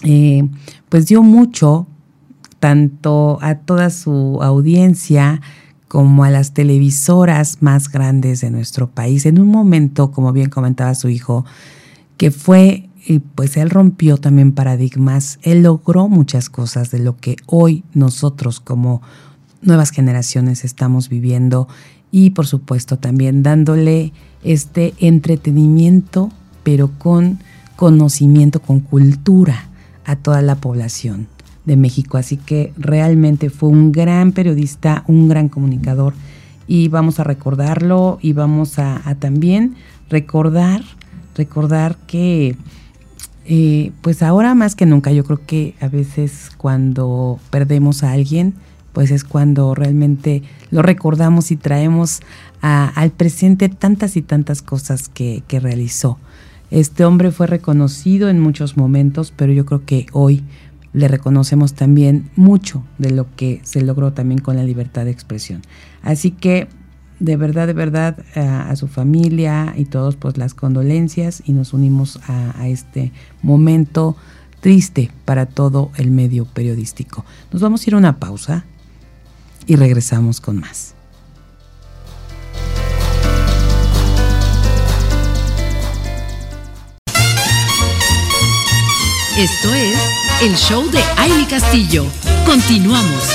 [0.02, 0.46] eh,
[0.90, 1.86] pues dio mucho
[2.62, 5.40] tanto a toda su audiencia
[5.88, 10.94] como a las televisoras más grandes de nuestro país, en un momento, como bien comentaba
[10.94, 11.44] su hijo,
[12.16, 12.88] que fue,
[13.34, 19.02] pues él rompió también paradigmas, él logró muchas cosas de lo que hoy nosotros como
[19.60, 21.66] nuevas generaciones estamos viviendo
[22.12, 24.12] y por supuesto también dándole
[24.44, 26.30] este entretenimiento,
[26.62, 27.40] pero con
[27.74, 29.66] conocimiento, con cultura
[30.04, 31.26] a toda la población
[31.64, 32.18] de México.
[32.18, 36.14] Así que realmente fue un gran periodista, un gran comunicador
[36.66, 39.74] y vamos a recordarlo y vamos a, también
[40.08, 40.82] recordar,
[41.34, 42.56] recordar que
[43.44, 48.54] eh, pues ahora más que nunca yo creo que a veces cuando perdemos a alguien,
[48.92, 52.20] pues es cuando realmente lo recordamos y traemos
[52.60, 56.18] al presente tantas y tantas cosas que, que realizó.
[56.70, 60.44] Este hombre fue reconocido en muchos momentos, pero yo creo que hoy
[60.92, 65.62] le reconocemos también mucho de lo que se logró también con la libertad de expresión.
[66.02, 66.68] Así que
[67.22, 72.18] de verdad, de verdad, a, su familia y todos, pues las condolencias y nos unimos
[72.26, 73.12] a, este
[73.42, 74.16] momento
[74.60, 77.24] triste para todo el medio periodístico.
[77.52, 78.64] Nos vamos a ir a una pausa
[79.66, 80.94] y regresamos con más.
[89.38, 92.04] Esto es el show de Aile Castillo.
[92.44, 93.28] Continuamos.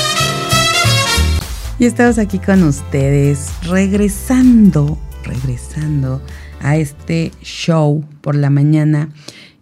[1.78, 6.20] Y estamos aquí con ustedes, regresando, regresando
[6.60, 9.08] a este show por la mañana.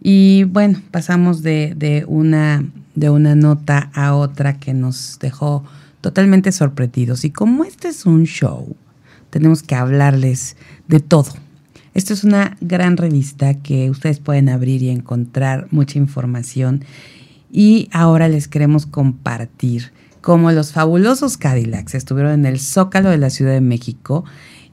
[0.02, 2.64] Y bueno, pasamos de, de, una,
[2.96, 5.64] de una nota a otra que nos dejó
[6.00, 7.24] totalmente sorprendidos.
[7.24, 8.74] Y como este es un show,
[9.30, 10.56] tenemos que hablarles
[10.88, 11.32] de todo
[11.96, 16.84] esto es una gran revista que ustedes pueden abrir y encontrar mucha información.
[17.50, 23.30] Y ahora les queremos compartir cómo los fabulosos Cadillacs estuvieron en el Zócalo de la
[23.30, 24.24] Ciudad de México.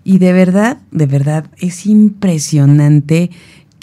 [0.04, 3.30] Y de verdad, de verdad, es impresionante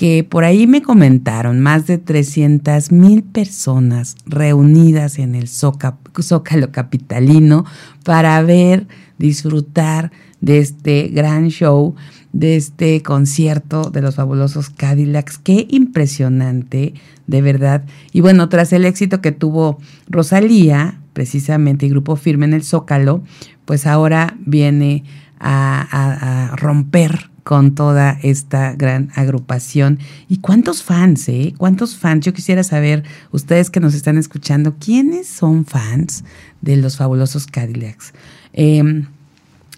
[0.01, 7.66] que por ahí me comentaron más de 300 mil personas reunidas en el Zócalo Capitalino
[8.03, 8.88] para ver,
[9.18, 10.11] disfrutar
[10.41, 11.95] de este gran show
[12.33, 15.39] de este concierto de los fabulosos Cadillacs.
[15.39, 16.95] Qué impresionante,
[17.26, 17.85] de verdad.
[18.12, 19.78] Y bueno, tras el éxito que tuvo
[20.09, 23.22] Rosalía, precisamente, y Grupo Firme en el Zócalo,
[23.64, 25.05] pues ahora viene
[25.39, 29.99] a, romper con toda esta gran agrupación.
[30.28, 31.55] ¿Y cuántos fans, eh?
[31.57, 32.24] ¿Cuántos fans?
[32.24, 33.03] Yo quisiera saber,
[33.33, 36.22] ustedes que nos están escuchando, ¿quiénes son fans
[36.61, 38.12] de los fabulosos Cadillacs?
[38.53, 39.05] Eh,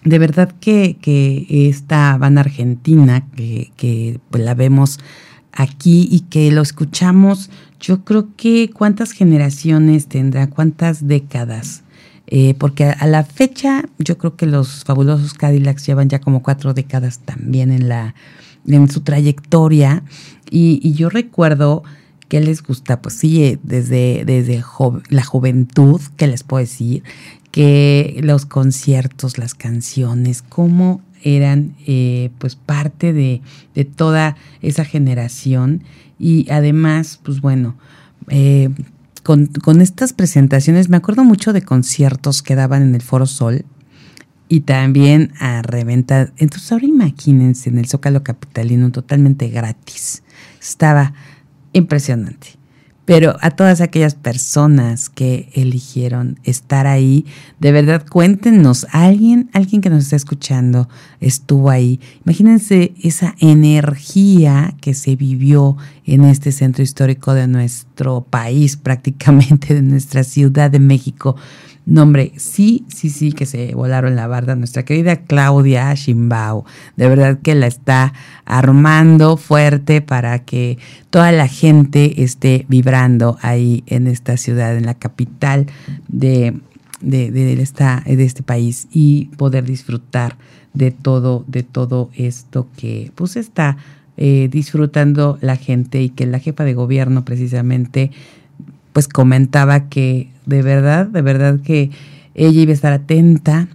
[0.05, 0.97] de verdad que,
[1.49, 4.99] esta banda argentina, que, pues, la vemos
[5.53, 7.51] aquí y que lo escuchamos,
[7.81, 11.83] yo creo que cuántas generaciones tendrá, cuántas décadas.
[12.29, 16.73] Eh, porque a, la fecha yo creo que los fabulosos Cadillacs llevan ya como cuatro
[16.73, 18.15] décadas también en, la,
[18.67, 20.03] en su trayectoria.
[20.51, 21.83] Y, yo recuerdo
[22.29, 24.65] que les gusta, pues sí, desde, desde
[25.11, 27.03] la juventud, que les puedo decir,
[27.53, 33.41] que los conciertos, las canciones, cómo eran eh, pues parte de,
[33.95, 35.85] toda esa generación.
[36.19, 37.77] Y además pues bueno
[38.29, 38.71] eh,
[39.23, 43.65] con, estas presentaciones me acuerdo mucho de conciertos que daban en el Foro Sol
[44.49, 46.33] y también a reventa.
[46.39, 50.23] Entonces ahora imagínense en el Zócalo Capitalino totalmente gratis.
[50.61, 51.13] Estaba
[51.73, 52.62] impresionante
[53.05, 57.27] pero a todas aquellas personas que eligieron estar ahí,
[57.59, 60.89] de verdad cuéntenos, alguien, alguien que nos está escuchando
[61.21, 62.01] estuvo ahí.
[62.25, 69.83] Imagínense esa energía que se vivió en este centro histórico de nuestro país, prácticamente de
[69.83, 71.37] nuestra Ciudad de México.
[71.85, 74.55] No, hombre, sí, sí, sí, que se volaron la barda.
[74.55, 76.65] Nuestra querida Claudia Shimbao,
[76.97, 78.13] de verdad que la está
[78.45, 80.79] armando fuerte para que
[81.11, 85.67] toda la gente esté vibrando ahí en esta ciudad, en la capital
[86.07, 86.61] de,
[87.01, 90.37] de, de este país y poder disfrutar
[90.75, 93.77] de todo, de todo esto que pues está
[94.17, 98.11] eh, disfrutando la gente y que la jefa de gobierno precisamente
[98.93, 101.91] pues comentaba que de verdad, de verdad que
[102.35, 103.69] ella iba a estar atenta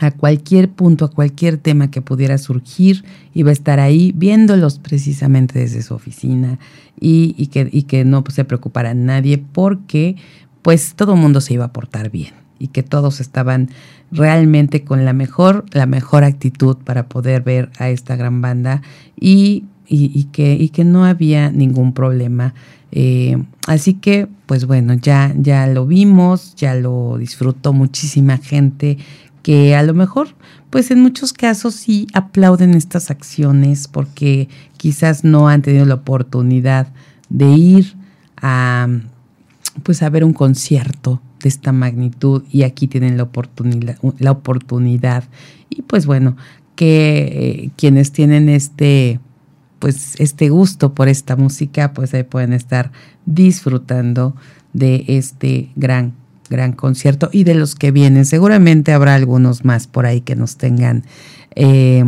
[0.00, 5.58] a cualquier punto, a cualquier tema que pudiera surgir, iba a estar ahí viéndolos precisamente
[5.58, 6.58] desde su oficina
[6.98, 10.16] y, que, y que, no se preocupara nadie porque
[10.62, 13.68] pues todo el mundo se iba a portar bien y que todos estaban
[14.10, 18.82] realmente con la mejor, la mejor actitud para poder ver a esta gran banda
[19.20, 22.54] y, y que, y que no había ningún problema
[22.96, 28.98] eh, así que, pues bueno, ya, ya lo vimos, ya lo disfrutó muchísima gente
[29.42, 30.28] que a lo mejor,
[30.70, 36.86] pues en muchos casos sí aplauden estas acciones porque quizás no han tenido la oportunidad
[37.30, 37.96] de ir
[38.36, 38.86] a,
[39.82, 45.24] pues a ver un concierto de esta magnitud y aquí tienen la oportunidad, la oportunidad.
[45.68, 46.36] Y pues bueno,
[46.76, 49.18] que eh, quienes tienen este
[49.84, 52.90] pues este gusto por esta música, pues ahí pueden estar
[53.26, 54.34] disfrutando
[54.72, 56.14] de este gran,
[56.48, 58.24] gran concierto y de los que vienen.
[58.24, 61.04] Seguramente habrá algunos más por ahí que nos tengan
[61.54, 62.02] eh,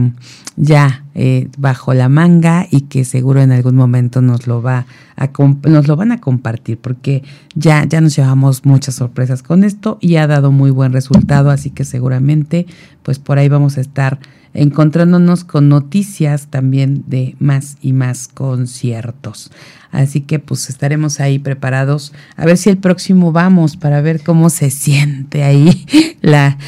[0.57, 5.29] ya eh, bajo la manga y que seguro en algún momento nos lo va a
[5.69, 7.25] nos lo van a compartir porque
[7.55, 11.69] ya ya nos llevamos muchas sorpresas con esto y ha dado muy buen resultado así
[11.69, 12.67] que seguramente
[13.03, 14.19] pues por ahí vamos a estar
[14.57, 19.51] encontrándonos con noticias también de más y más conciertos.
[19.91, 24.51] Así que pues estaremos ahí preparados a ver si el próximo vamos para ver cómo
[24.51, 25.87] se siente ahí
[26.21, 26.59] la,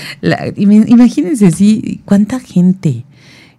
[0.57, 3.05] imagínense sí cuánta gente,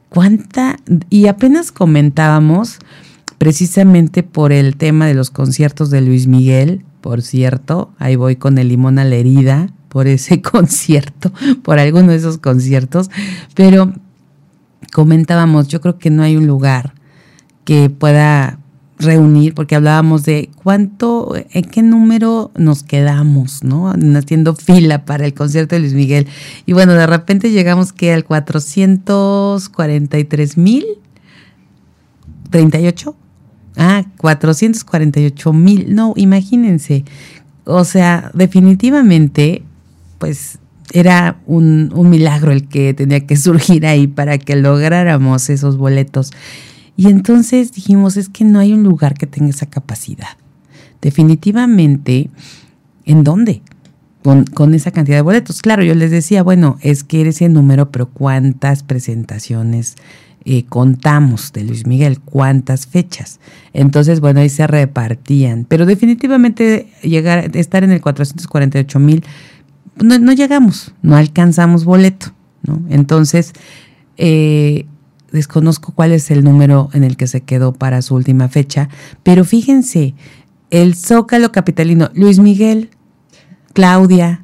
[0.10, 0.78] cuánta
[1.10, 2.80] y apenas comentábamos
[3.38, 8.58] precisamente por el tema de los conciertos de Luis Miguel, por cierto, ahí voy con
[8.58, 11.32] el limón a la herida por ese concierto,
[11.64, 13.10] por alguno de esos conciertos,
[13.56, 13.94] pero
[14.92, 16.94] comentábamos, yo creo que no hay un lugar
[17.66, 18.60] que pueda
[19.00, 23.90] reunir, porque hablábamos de cuánto, en qué número nos quedamos, ¿no?
[23.90, 26.28] Haciendo fila para el concierto de Luis Miguel.
[26.66, 30.86] Y bueno, de repente llegamos que al 443 mil,
[32.50, 33.16] 38.
[33.78, 35.96] Ah, 448 mil.
[35.96, 37.06] No, imagínense.
[37.64, 39.64] O sea, definitivamente,
[40.18, 40.60] pues
[40.94, 46.32] era un, un, milagro el que tenía que surgir ahí para que lográramos esos boletos.
[46.98, 50.38] Y entonces dijimos, es que no hay un lugar que tenga esa capacidad.
[51.02, 52.30] Definitivamente,
[53.06, 53.62] ¿en dónde?
[54.22, 55.62] Con, con esa cantidad de boletos.
[55.62, 59.96] Claro, yo les decía, bueno, es que eres el número, pero ¿cuántas presentaciones
[60.44, 62.20] eh, contamos de Luis Miguel?
[62.20, 63.40] ¿Cuántas fechas?
[63.72, 65.66] Entonces, bueno, ahí se repartían.
[65.70, 69.24] Pero definitivamente llegar, estar en el 448 mil
[70.04, 72.34] no, llegamos, no alcanzamos boleto,
[72.64, 72.82] ¿no?
[72.89, 73.54] Entonces,
[74.18, 74.86] eh,
[75.32, 78.89] desconozco cuál es el número en el que se quedó para su última fecha,
[79.24, 80.16] pero fíjense,
[80.70, 82.89] el Zócalo Capitalino, Luis Miguel,
[83.74, 84.43] Claudia,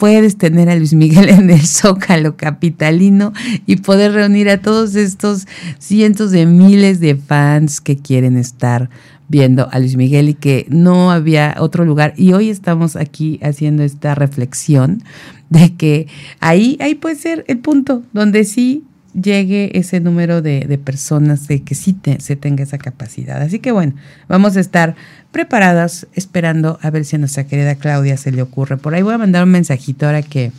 [0.00, 3.32] puedes tener a Luis Miguel en el Zócalo Capitalino
[3.66, 5.46] y poder reunir a todos estos
[5.78, 8.88] cientos de miles de fans que quieren estar
[9.28, 12.14] viendo a Luis Miguel y que no había otro lugar.
[12.16, 15.04] Y hoy estamos aquí haciendo esta reflexión
[15.50, 16.08] de que
[16.40, 21.74] ahí, ahí puede ser el punto donde sí llegue ese número de, personas de que
[21.74, 23.40] sí se tenga esa capacidad.
[23.42, 23.94] Así que bueno,
[24.28, 24.94] vamos a estar
[25.32, 28.76] preparadas esperando a ver si a nuestra querida Claudia se le ocurre.
[28.76, 30.52] Por ahí voy a mandar un mensajito ahora que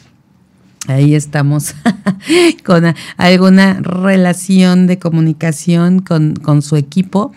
[0.87, 1.75] Ahí estamos
[2.65, 7.31] con alguna relación de comunicación con, su equipo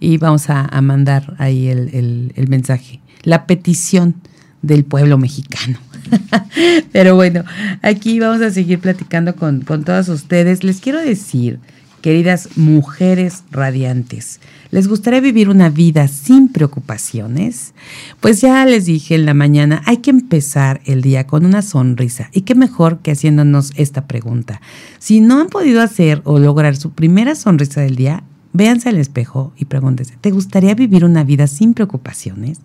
[0.00, 4.16] y vamos a, mandar ahí el, mensaje, la petición
[4.62, 5.78] del pueblo mexicano.
[6.92, 7.44] Pero bueno,
[7.82, 10.64] aquí vamos a seguir platicando con, con todas ustedes.
[10.64, 11.60] Les quiero decir
[12.00, 14.38] Queridas mujeres radiantes,
[14.70, 17.74] ¿les gustaría vivir una vida sin preocupaciones?
[18.20, 22.30] Pues ya les dije en la mañana, hay que empezar el día con una sonrisa.
[22.32, 24.60] Y qué mejor que haciéndonos esta pregunta.
[25.00, 29.52] Si no han podido hacer o lograr su primera sonrisa del día, véanse al espejo
[29.56, 32.60] y pregúntense, ¿te gustaría vivir una vida sin preocupaciones?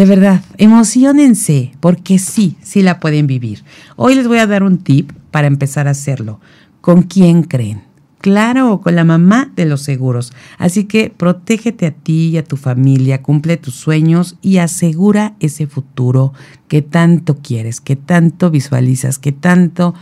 [0.00, 3.64] De verdad, emocionense, porque sí, sí la pueden vivir.
[3.96, 6.40] Hoy les voy a dar un tip para empezar a hacerlo.
[6.80, 7.82] ¿Con quién creen?
[8.20, 10.32] claro, con la mamá de los seguros.
[10.58, 15.66] Así que protégete a ti y a tu familia, cumple tus sueños y asegura ese
[15.66, 16.32] futuro
[16.68, 19.94] que tanto quieres, que tanto visualizas, que tanto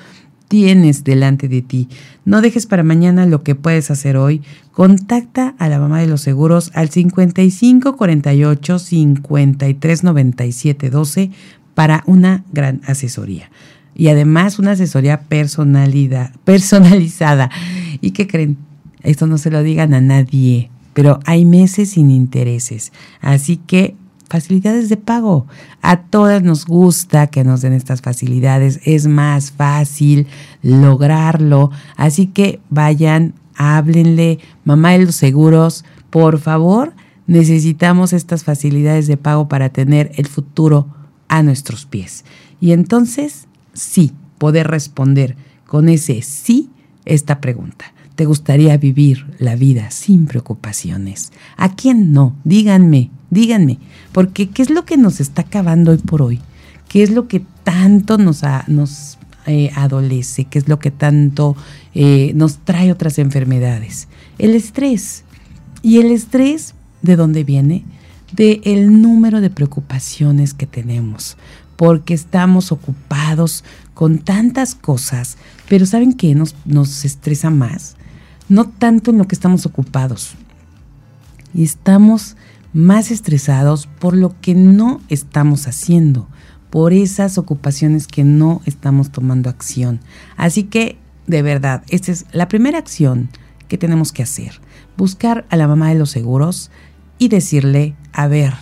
[0.49, 1.89] tienes delante de ti.
[2.25, 4.43] No dejes para mañana lo que puedes hacer hoy.
[4.73, 11.31] Contacta a la mamá de los seguros al 55 48 53 97 12
[11.75, 13.51] para una gran asesoría
[13.99, 15.23] y además una asesoría
[16.45, 17.51] personalizada.
[18.01, 18.57] ¿Y qué creen?
[19.03, 22.93] Esto no se lo digan a nadie, pero hay meses sin intereses.
[23.21, 23.97] Así que
[24.29, 25.47] facilidades de pago.
[25.83, 28.81] A todas nos gusta que nos den estas facilidades.
[28.85, 30.27] Es más fácil
[30.63, 31.71] lograrlo.
[31.97, 36.95] Así que vayan, háblenle, mamá de los seguros, por favor,
[37.27, 40.89] necesitamos estas facilidades de pago para tener el futuro
[41.29, 42.25] a nuestros pies.
[42.61, 46.71] Y entonces sí, poder responder con ese sí
[47.05, 47.93] esta pregunta.
[48.15, 51.33] ¿Te gustaría vivir la vida sin preocupaciones?
[51.57, 52.35] ¿A quién no?
[52.43, 53.79] Díganme, díganme,
[54.13, 56.41] porque ¿qué es lo que nos está acabando hoy por hoy?
[56.89, 60.45] ¿Qué es lo que tanto nos, nos eh, adolece?
[60.45, 61.57] ¿Qué es lo que tanto
[61.95, 64.09] eh, nos trae otras enfermedades?
[64.39, 65.25] El estrés.
[65.83, 67.85] ¿Y el estrés de dónde viene?
[68.33, 71.37] De el número de preocupaciones que tenemos
[71.79, 73.63] porque estamos ocupados
[73.95, 77.95] con tantas cosas, pero ¿saben qué nos, nos estresa más?
[78.49, 80.35] No tanto en lo que estamos ocupados,
[81.55, 82.37] y estamos
[82.73, 86.29] más estresados por lo que no estamos haciendo,
[86.71, 90.01] por esas ocupaciones que no estamos tomando acción.
[90.37, 90.99] Así que
[91.29, 93.29] de verdad, esta es la primera acción
[93.69, 94.61] que tenemos que hacer.
[94.97, 96.71] Buscar a la mamá de los seguros
[97.19, 98.55] y decirle, a ver,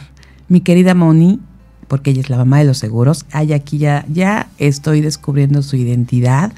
[0.48, 1.40] mi querida Moni,
[1.89, 3.26] porque ella es la mamá de los seguros.
[3.32, 6.53] Ay, aquí ya, ya estoy descubriendo su identidad.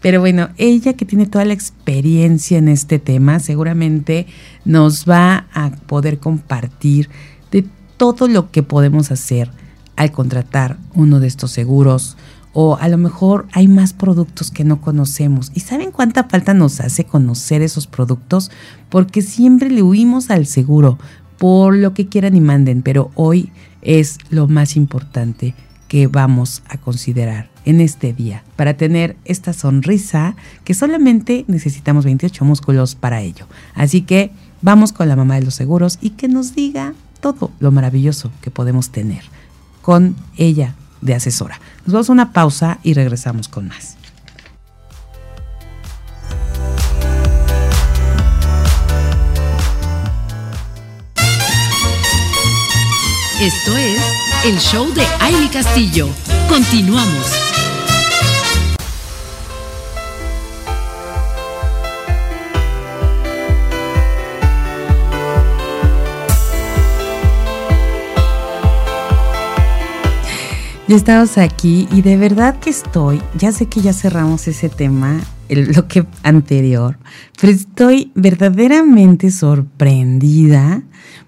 [0.00, 4.26] Pero bueno, ella que tiene toda la experiencia en este tema, seguramente
[4.64, 7.08] nos va a poder compartir
[7.50, 7.64] de
[7.96, 9.50] todo lo que podemos hacer
[9.96, 12.16] al contratar uno de estos seguros.
[12.52, 15.52] O a lo mejor hay más productos que no conocemos.
[15.54, 18.50] ¿Y saben cuánta falta nos hace conocer esos productos?
[18.88, 20.98] Porque siempre le huimos al seguro,
[21.38, 23.52] por lo que quieran y manden, pero hoy
[23.82, 25.54] es lo más importante
[25.88, 32.44] que vamos a considerar en este día para tener esta sonrisa que solamente necesitamos 28
[32.44, 33.46] músculos para ello.
[33.74, 34.30] Así que
[34.62, 38.50] vamos con la mamá de los seguros y que nos diga todo lo maravilloso que
[38.50, 39.24] podemos tener
[39.82, 41.60] con ella de asesora.
[41.86, 43.96] Nos vamos a una pausa y regresamos con más.
[53.40, 53.98] Esto es
[54.44, 56.10] el show de Aile Castillo.
[56.46, 57.24] Continuamos.
[70.86, 75.18] Ya estamos aquí y de verdad que estoy, ya sé que ya cerramos ese tema,
[75.50, 76.98] el bloque anterior,
[77.40, 80.82] pero estoy verdaderamente sorprendida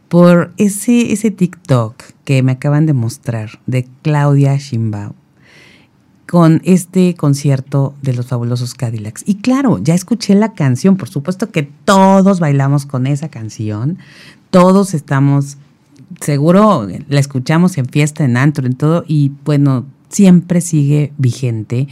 [0.09, 5.15] por ese, ese TikTok que me acaban de mostrar de Claudia Shimbao
[6.33, 9.23] con este concierto de los fabulosos Cadillacs.
[9.27, 13.99] Y claro, ya escuché la canción, por supuesto que todos bailamos con esa canción,
[14.51, 15.59] todos estamos,
[16.21, 21.89] seguro la escuchamos en fiesta, en antro, en todo, y bueno, siempre sigue vigente,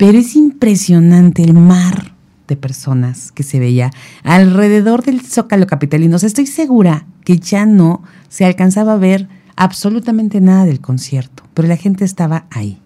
[0.00, 2.14] pero es impresionante el mar
[2.48, 3.90] de personas que se veía
[4.22, 6.16] alrededor del Zócalo Capitalino.
[6.16, 11.76] estoy segura que ya no se alcanzaba a ver absolutamente nada del concierto, pero la
[11.76, 12.80] gente estaba ahí.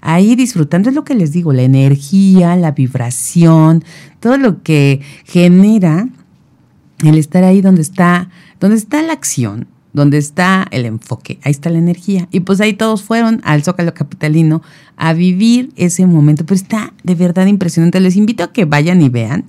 [0.00, 3.82] Ahí disfrutando es lo que les digo, la energía, la vibración,
[4.20, 6.08] todo lo que genera
[7.02, 8.30] el estar ahí donde está,
[8.60, 12.28] donde está la acción, donde está el enfoque, ahí está la energía.
[12.30, 14.60] Y pues ahí todos fueron al Zócalo Capitalino
[14.96, 16.44] a vivir ese momento.
[16.44, 18.00] Pero está de verdad impresionante.
[18.00, 19.44] Les invito a que vayan y vean.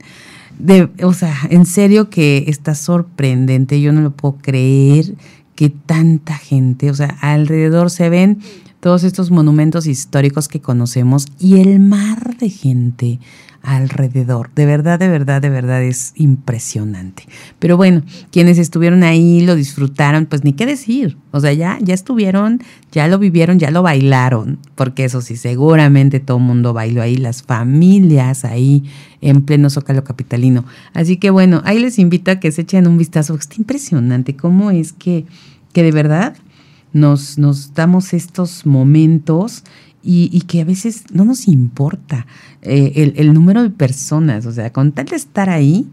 [0.60, 3.82] De, o sea, en serio que está sorprendente.
[3.82, 5.16] Yo no lo puedo creer
[5.56, 8.40] que tanta gente, o sea, alrededor se ven
[8.82, 13.20] todos estos monumentos históricos que conocemos y el mar de gente
[13.66, 14.52] alrededor.
[14.56, 17.24] De verdad, de verdad, de verdad es impresionante.
[17.60, 21.18] Pero bueno, quienes estuvieron ahí lo disfrutaron, pues ni qué decir.
[21.32, 22.62] O sea, ya, ya estuvieron,
[22.92, 27.18] ya lo vivieron, ya lo bailaron, porque eso sí, seguramente todo el mundo bailó ahí,
[27.18, 28.84] las familias ahí
[29.22, 30.64] en pleno zócalo capitalino.
[30.94, 33.34] Así que bueno, ahí les invito a que se echen un vistazo.
[33.36, 35.26] Está impresionante cómo es que,
[35.74, 36.36] que de verdad
[36.94, 39.64] nos, nos damos estos momentos
[40.08, 42.28] y, que a veces no nos importa
[42.62, 45.88] eh, el, número de personas, o sea, con tal de estar ahí,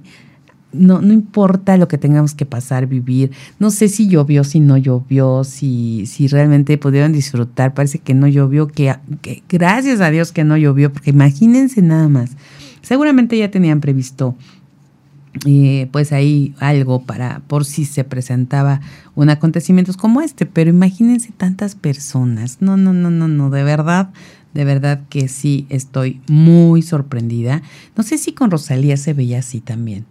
[0.73, 3.31] no, no importa lo que tengamos que pasar, vivir.
[3.59, 7.75] No sé si llovió, si no llovió, si, si realmente pudieron disfrutar.
[7.75, 8.95] Parece que no llovió, que
[9.49, 12.37] gracias a Dios que no llovió, porque imagínense nada más.
[12.83, 14.35] Seguramente ya tenían previsto
[15.47, 18.80] eh, pues ahí algo para por si se presentaba
[19.14, 22.59] un acontecimiento como este, pero imagínense tantas personas.
[22.61, 24.11] No, no, no, no, no, de verdad,
[24.53, 27.62] de verdad que sí estoy muy sorprendida.
[27.97, 30.05] No sé si con Rosalía se veía así también.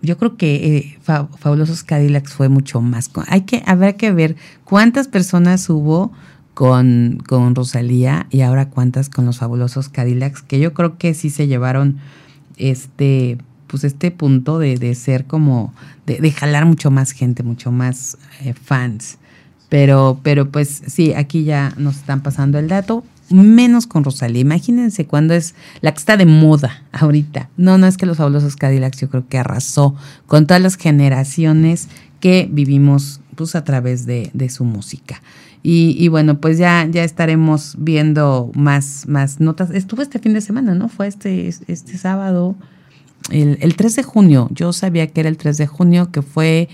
[0.00, 3.10] Yo creo que eh, Fabulosos Cadillacs fue mucho más.
[3.26, 6.12] Hay que, habrá que ver cuántas personas hubo
[6.54, 11.30] con, con Rosalía y ahora cuántas con los Fabulosos Cadillacs, que yo creo que sí
[11.30, 11.96] se llevaron
[12.56, 13.38] este
[13.76, 15.74] pues este punto de, ser como,
[16.06, 19.18] de, jalar mucho más gente, mucho más eh, fans.
[19.68, 24.40] Pero, pero pues sí, aquí ya nos están pasando el dato, menos con Rosalía.
[24.40, 27.50] Imagínense cuando es la que está de moda ahorita.
[27.58, 29.94] No, no es que los fabulosos Cadillacs yo creo que arrasó
[30.26, 31.88] con todas las generaciones
[32.20, 35.20] que vivimos pues a través de, su música.
[35.62, 39.70] Y, bueno, pues ya, ya estaremos viendo más, más notas.
[39.70, 40.88] Estuvo este fin de semana, ¿no?
[40.88, 42.56] Fue este, este sábado
[43.30, 46.68] el, 3 de junio, yo sabía que era el 3 de junio, que fue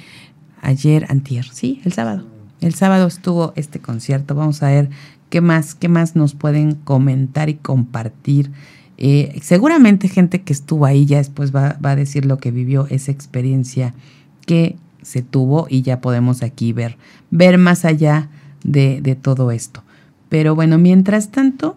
[0.60, 2.26] ayer, antier, sí, el sábado.
[2.60, 4.34] El sábado estuvo este concierto.
[4.34, 4.90] Vamos a ver
[5.30, 8.50] qué más, qué más nos pueden comentar y compartir.
[8.98, 13.10] Eh, seguramente gente que estuvo ahí ya después va, a decir lo que vivió, esa
[13.10, 13.94] experiencia
[14.46, 16.96] que se tuvo y ya podemos aquí ver,
[17.30, 18.28] ver más allá
[18.62, 19.82] de, de todo esto.
[20.28, 21.76] Pero bueno, mientras tanto,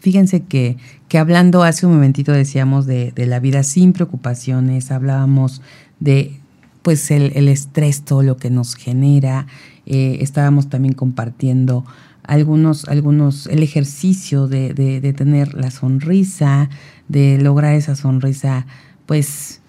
[0.00, 0.76] fíjense que,
[1.08, 5.62] que hablando hace un momentito decíamos de, la vida sin preocupaciones, hablábamos
[6.00, 6.40] de
[6.82, 9.48] pues el, estrés, todo lo que nos genera,
[9.86, 11.84] eh, estábamos también compartiendo
[12.22, 16.70] algunos, algunos, el ejercicio de, tener la sonrisa,
[17.08, 18.66] de lograr esa sonrisa,
[19.06, 19.62] pues,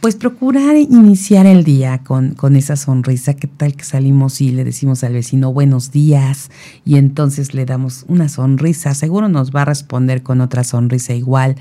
[0.00, 3.34] pues procurar iniciar el día con, con esa sonrisa.
[3.34, 6.50] ¿Qué tal que salimos y le decimos al vecino buenos días?
[6.84, 11.56] Y entonces le damos una sonrisa, seguro nos va a responder con otra sonrisa igual.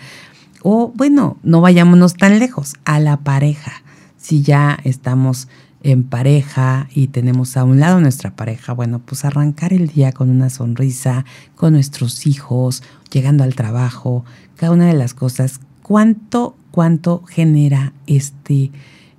[0.62, 3.84] O bueno, no vayámonos tan lejos, a la pareja.
[4.18, 5.48] Si ya estamos
[5.82, 10.30] en pareja y tenemos a un lado nuestra pareja, bueno, pues arrancar el día con
[10.30, 14.24] una sonrisa, con nuestros hijos, llegando al trabajo,
[14.56, 15.60] cada una de las cosas,
[15.94, 18.72] cuánto, cuánto genera este,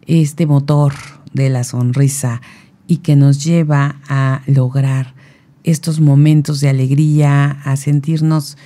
[0.08, 0.92] este motor
[1.32, 2.40] de la sonrisa
[2.88, 5.14] y que nos lleva a lograr
[5.62, 8.58] estos momentos de alegría, a sentirnos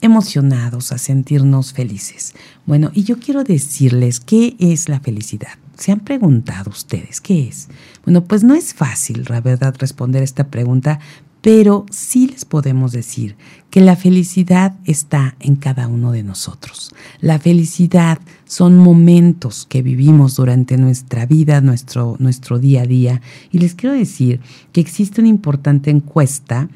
[0.00, 2.32] emocionados, a sentirnos felices.
[2.64, 5.58] Bueno, y yo quiero decirles qué es la felicidad.
[5.76, 7.68] ¿Se han preguntado ustedes qué es?
[8.06, 10.98] Bueno, pues no es fácil, la verdad, responder esta pregunta,
[11.44, 13.36] pero sí les podemos decir
[13.68, 16.94] que la felicidad está en cada uno de nosotros.
[17.20, 23.20] La felicidad son momentos que vivimos durante nuestra vida, nuestro, nuestro día a día.
[23.52, 24.40] Y les quiero decir
[24.72, 26.70] que existe una importante encuesta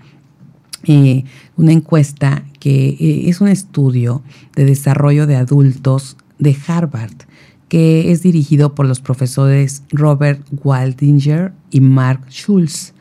[0.84, 1.24] eh,
[1.56, 4.22] una encuesta que eh, es un estudio
[4.54, 7.16] de desarrollo de adultos de Harvard,
[7.68, 12.92] que es dirigido por los profesores Robert Waldinger y Mark Schulz.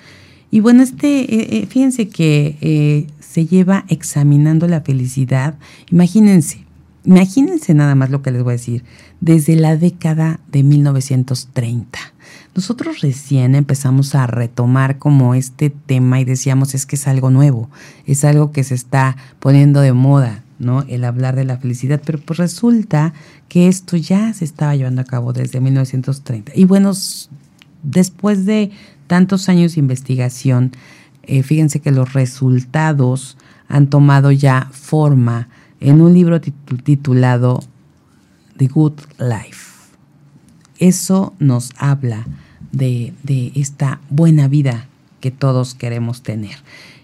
[0.50, 5.56] Y bueno, este, eh, fíjense que se lleva examinando la felicidad.
[5.92, 6.66] Imagínense,
[7.06, 8.84] imagínense nada más lo que les voy a decir,
[9.20, 12.00] desde la década de 1930
[12.58, 17.70] nosotros recién empezamos a retomar como este tema y decíamos es que es algo nuevo,
[18.08, 20.82] es algo que se está poniendo de moda, ¿no?
[20.88, 23.14] El hablar de la felicidad, pero pues resulta
[23.48, 26.54] que esto ya se estaba llevando a cabo desde 1930.
[26.56, 26.94] Y bueno,
[27.84, 28.72] después de
[29.08, 30.72] tantos años de investigación,
[31.24, 33.38] eh, fíjense que los resultados
[33.68, 35.50] han tomado ya forma
[35.80, 37.64] en un libro titulado
[38.58, 39.78] The Good Life.
[40.80, 42.26] Eso nos habla
[42.72, 43.14] de,
[43.56, 44.88] esta buena vida
[45.20, 46.58] que todos queremos tener.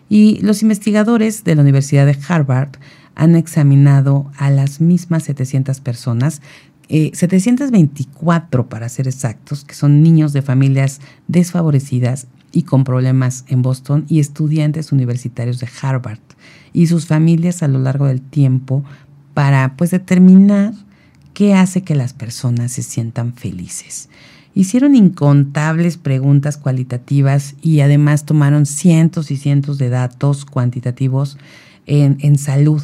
[0.10, 2.70] Y los investigadores de la Universidad de Harvard
[3.16, 6.42] han examinado a las mismas 700 personas,
[7.14, 13.62] 724 eh, para ser exactos, que son niños de familias desfavorecidas y con problemas en
[13.62, 16.20] Boston y estudiantes universitarios de Harvard
[16.72, 18.84] y sus familias a lo largo del tiempo
[19.34, 20.74] para pues determinar
[21.34, 24.10] qué hace que las personas se sientan felices.
[24.56, 31.38] Hicieron incontables preguntas cualitativas y además tomaron cientos y cientos de datos cuantitativos
[31.88, 32.84] en, salud.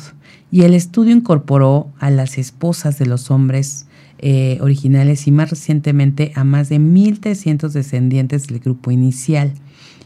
[0.51, 3.85] Y el estudio incorporó a las esposas de los hombres
[4.21, 9.53] eh, originales y más recientemente a más de 1.300 descendientes del grupo inicial.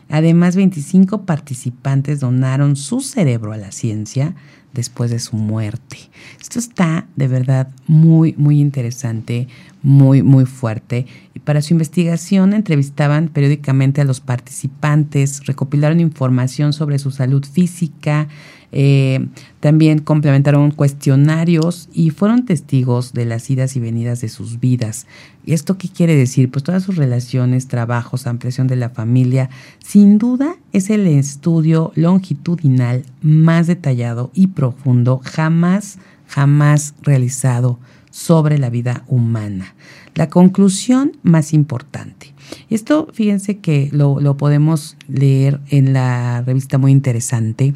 [0.10, 4.36] Además, 25 participantes donaron su cerebro a la ciencia
[4.74, 5.98] después de su muerte.
[6.42, 9.48] Esto está de verdad muy, muy interesante,
[9.82, 11.06] muy, muy fuerte.
[11.34, 18.28] Y para su investigación entrevistaban periódicamente a los participantes, recopilaron información sobre su salud física,
[18.76, 19.28] eh,
[19.60, 25.06] también complementaron cuestionarios y fueron testigos de las idas y venidas de sus vidas.
[25.46, 26.50] ¿Y esto qué quiere decir?
[26.50, 33.06] Pues todas sus relaciones, trabajos, ampliación de la familia, sin duda es el estudio longitudinal
[33.22, 39.76] más detallado y profundo jamás, jamás realizado sobre la vida humana.
[40.16, 42.34] La conclusión más importante.
[42.72, 47.76] Esto, fíjense que lo, lo podemos leer en la revista muy interesante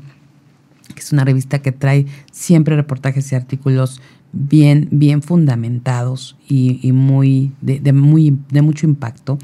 [0.98, 4.02] que es una revista que trae siempre reportajes y artículos
[4.34, 9.38] bien, bien fundamentados y, muy, de, muy, de mucho impacto.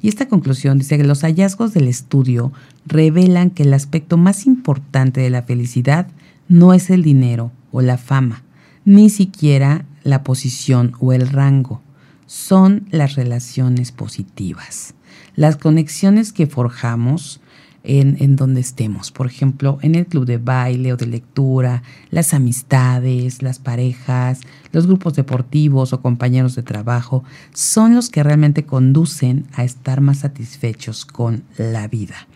[0.00, 2.52] Y esta conclusión dice que los hallazgos del estudio
[2.86, 6.06] revelan que el aspecto más importante de la felicidad
[6.46, 8.44] no es el dinero o la fama,
[8.84, 11.82] ni siquiera la posición o el rango,
[12.26, 14.94] son las relaciones positivas,
[15.34, 17.40] las conexiones que forjamos
[17.82, 19.10] en, donde estemos.
[19.10, 24.40] Por ejemplo, en el club de baile o de lectura, las amistades, las parejas,
[24.72, 30.18] los grupos deportivos o compañeros de trabajo, son los que realmente conducen a estar más
[30.18, 32.26] satisfechos con la vida.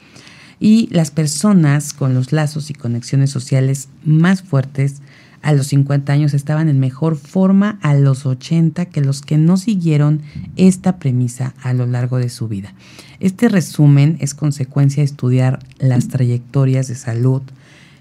[0.61, 5.03] Y las personas con los lazos y conexiones sociales más fuertes
[5.45, 9.59] a los 50 años estaban en mejor forma a los 80 que los que no
[9.59, 10.23] siguieron
[10.57, 12.75] esta premisa a lo largo de su vida.
[13.21, 17.43] Este resumen es consecuencia de estudiar las trayectorias de salud,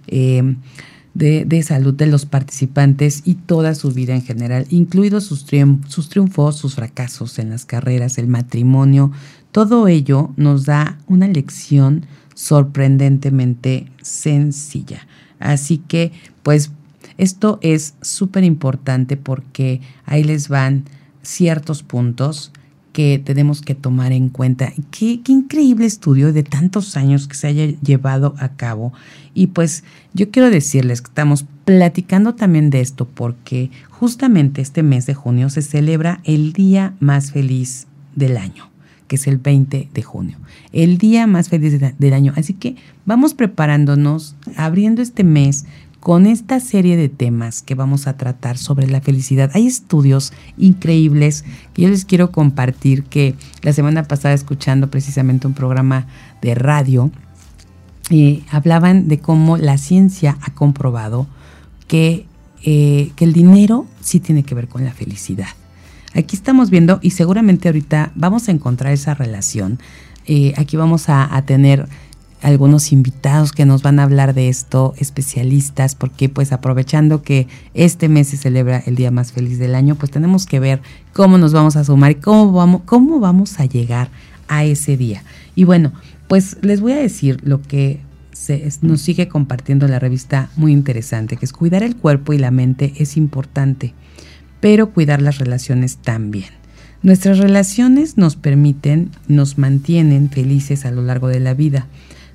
[0.07, 0.55] eh,
[1.13, 5.45] de, salud de los participantes y toda su vida en general, incluidos sus,
[5.89, 9.11] sus triunfos, sus fracasos en las carreras, el matrimonio.
[9.51, 15.07] Todo ello nos da una lección sorprendentemente sencilla.
[15.39, 16.71] Así que, pues,
[17.17, 20.85] esto es súper importante porque ahí les van
[21.21, 22.51] ciertos puntos
[22.93, 24.71] que tenemos que tomar en cuenta.
[24.91, 28.93] Qué, qué, increíble estudio de tantos años que se haya llevado a cabo.
[29.33, 29.83] Y pues
[30.13, 35.49] yo quiero decirles que estamos platicando también de esto porque justamente este mes de junio
[35.49, 38.69] se celebra el día más feliz del año,
[39.07, 40.37] que es el 20 de junio.
[40.71, 42.33] El día más feliz del año.
[42.35, 45.65] Así que vamos preparándonos, abriendo este mes
[46.03, 49.51] con esta serie de temas que vamos a tratar sobre la felicidad.
[49.53, 55.53] Hay estudios increíbles que yo les quiero compartir que la semana pasada escuchando precisamente un
[55.53, 56.07] programa
[56.41, 57.09] de radio,
[58.09, 61.25] eh, hablaban de cómo la ciencia ha comprobado
[61.87, 62.25] que,
[62.63, 65.47] eh, que el dinero sí tiene que ver con la felicidad.
[66.13, 69.79] Aquí estamos viendo y seguramente ahorita vamos a encontrar esa relación.
[70.25, 71.87] Eh, aquí vamos a, a tener
[72.43, 78.09] algunos invitados que nos van a hablar de esto, especialistas, porque pues aprovechando que este
[78.09, 80.81] mes se celebra el día más feliz del año, pues tenemos que ver
[81.13, 84.09] cómo nos vamos a sumar y cómo vamos, cómo vamos a llegar
[84.49, 85.23] a ese día.
[85.55, 85.93] Y bueno,
[86.27, 88.01] pues les voy a decir lo que
[88.81, 92.93] nos sigue compartiendo la revista muy interesante, que es cuidar el cuerpo y la mente
[92.97, 93.93] es importante,
[94.59, 96.49] pero cuidar las relaciones también.
[97.03, 101.87] Nuestras relaciones nos permiten, nos mantienen felices a lo largo de la vida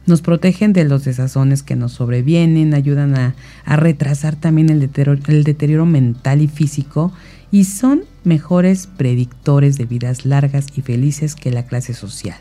[0.08, 3.34] nos protegen de los desazones que nos sobrevienen, ayudan a,
[3.64, 7.12] retrasar también el deterioro, el deterioro mental y físico
[7.50, 12.38] y son mejores predictores de vidas largas y felices que la clase social,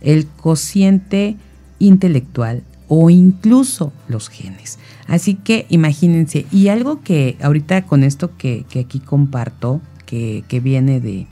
[0.00, 1.36] el cociente
[1.78, 4.78] intelectual o incluso los genes.
[5.06, 11.26] Así que imagínense, y algo que ahorita con esto que, aquí comparto, que, viene de,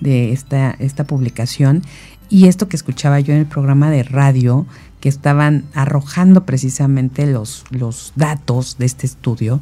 [0.00, 1.82] de esta, esta publicación,
[2.28, 4.66] y esto que escuchaba yo en el programa de radio,
[5.00, 9.60] que estaban arrojando precisamente los, los datos de este estudio,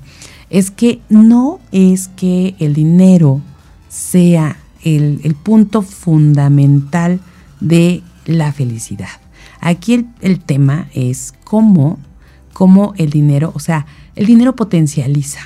[0.50, 3.40] es que no es que el dinero
[3.88, 7.20] sea el, punto fundamental
[7.60, 9.08] de la felicidad.
[9.60, 11.98] Aquí el, el tema es cómo,
[12.52, 15.40] cómo el dinero, o sea, el dinero potencializa.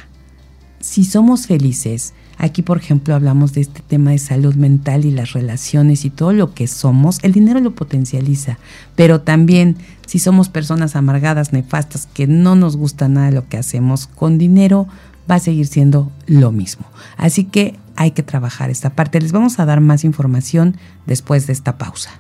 [0.80, 5.32] Si somos felices, Aquí, por ejemplo, hablamos de este tema de salud mental y las
[5.32, 7.18] relaciones y todo lo que somos.
[7.22, 8.58] El dinero lo potencializa,
[8.96, 9.76] pero también
[10.06, 14.88] si somos personas amargadas, nefastas, que no nos gusta nada lo que hacemos, con dinero
[15.30, 16.86] va a seguir siendo lo mismo.
[17.16, 19.20] Así que hay que trabajar esta parte.
[19.20, 20.76] Les vamos a dar más información
[21.06, 22.10] después de esta pausa.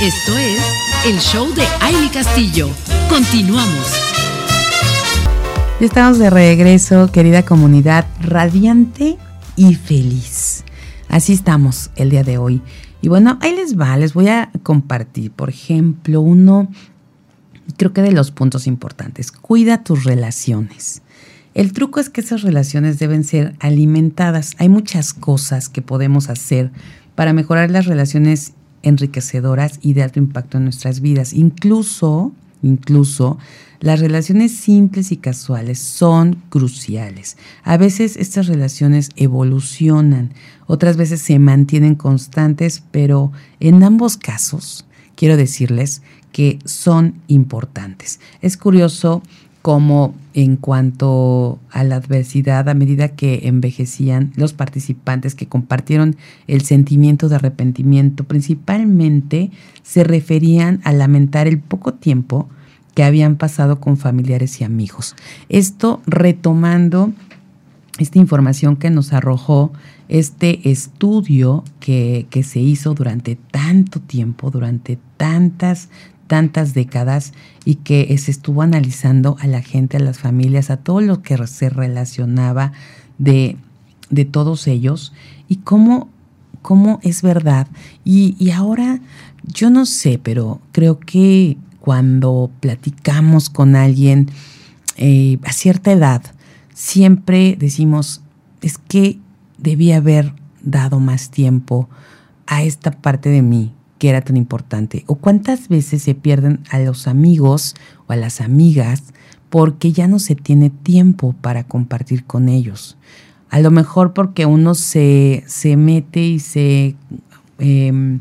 [0.00, 2.70] Esto es el show de Aile Castillo.
[3.08, 3.92] Continuamos.
[5.80, 9.18] Estamos de regreso, querida comunidad, radiante
[9.56, 10.62] y feliz.
[11.08, 12.62] Así estamos el día de hoy.
[13.00, 16.70] Y bueno, ahí les va, les voy a compartir, por ejemplo, uno,
[17.76, 21.02] creo que de los puntos importantes, cuida tus relaciones.
[21.54, 24.52] El truco es que esas relaciones deben ser alimentadas.
[24.58, 26.70] Hay muchas cosas que podemos hacer
[27.16, 31.32] para mejorar las relaciones enriquecedoras y de alto impacto en nuestras vidas.
[31.32, 33.38] Incluso, incluso,
[33.80, 37.36] las relaciones simples y casuales son cruciales.
[37.64, 40.32] A veces estas relaciones evolucionan,
[40.66, 48.20] otras veces se mantienen constantes, pero en ambos casos quiero decirles que son importantes.
[48.40, 49.22] Es curioso
[49.62, 56.16] como en cuanto a la adversidad, a medida que envejecían los participantes que compartieron
[56.48, 59.50] el sentimiento de arrepentimiento, principalmente
[59.82, 62.48] se referían a lamentar el poco tiempo
[62.94, 65.14] que habían pasado con familiares y amigos.
[65.48, 67.12] Esto retomando
[67.98, 69.72] esta información que nos arrojó
[70.08, 75.88] este estudio que, que, se hizo durante tanto tiempo, durante tantas
[76.32, 77.34] tantas décadas
[77.66, 81.46] y que se estuvo analizando a la gente, a las familias, a todo lo que
[81.46, 82.72] se relacionaba
[83.18, 83.58] de,
[84.08, 85.12] de todos ellos
[85.46, 86.08] y cómo,
[86.62, 87.66] cómo es verdad.
[88.02, 89.02] Y, ahora,
[89.42, 94.30] yo no sé, pero creo que cuando platicamos con alguien
[94.96, 96.22] eh, a cierta edad,
[96.72, 98.22] siempre decimos,
[98.62, 99.18] es que
[99.58, 101.90] debía haber dado más tiempo
[102.46, 105.04] a esta parte de mí que era tan importante?
[105.06, 107.76] ¿O cuántas veces se pierden a los amigos
[108.08, 109.04] o a las amigas
[109.48, 112.96] porque ya no se tiene tiempo para compartir con ellos?
[113.48, 116.96] A lo mejor porque uno se, se mete y se,
[117.60, 118.18] em,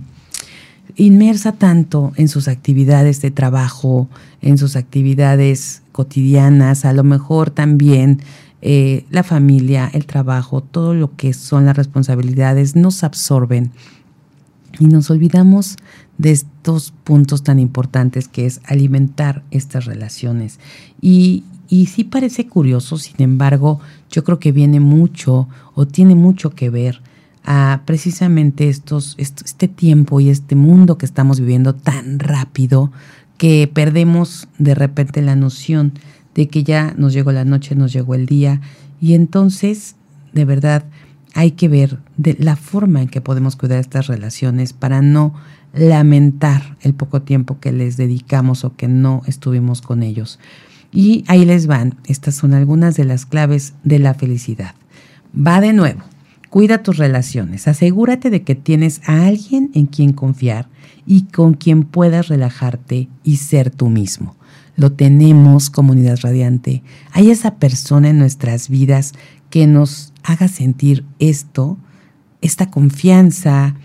[0.98, 4.08] inmersa tanto en sus actividades de trabajo,
[4.44, 8.22] en sus actividades cotidianas, a lo mejor también
[8.62, 13.72] eh, la familia, el trabajo, todo lo que son las responsabilidades nos absorben
[14.80, 15.78] y nos olvidamos
[16.18, 20.60] de estos puntos tan importantes que es alimentar estas relaciones.
[21.02, 26.52] Y, y sí parece curioso, sin embargo, yo creo que viene mucho o tiene mucho
[26.52, 27.02] que ver
[27.44, 32.92] a precisamente estos, este tiempo y este mundo que estamos viviendo tan rápido
[33.38, 35.94] que perdemos de repente la noción
[36.36, 38.62] de que ya nos llegó la noche, nos llegó el día
[39.02, 39.96] y entonces
[40.34, 40.86] de verdad
[41.34, 45.34] hay que ver de la forma en que podemos cuidar estas relaciones para no
[45.74, 50.40] lamentar el poco tiempo que les dedicamos o que no estuvimos con ellos.
[50.92, 54.76] Y ahí les van, estas son algunas de las claves de la felicidad.
[55.36, 56.02] Va de nuevo,
[56.50, 60.68] cuida tus relaciones, asegúrate de que tienes a alguien en quien confiar
[61.06, 64.36] y con quien puedas relajarte y ser tú mismo.
[64.76, 66.84] Lo tenemos, comunidad radiante.
[67.12, 69.14] Hay esa persona en nuestras vidas
[69.50, 71.78] que nos haga sentir esto,
[72.42, 73.76] esta confianza,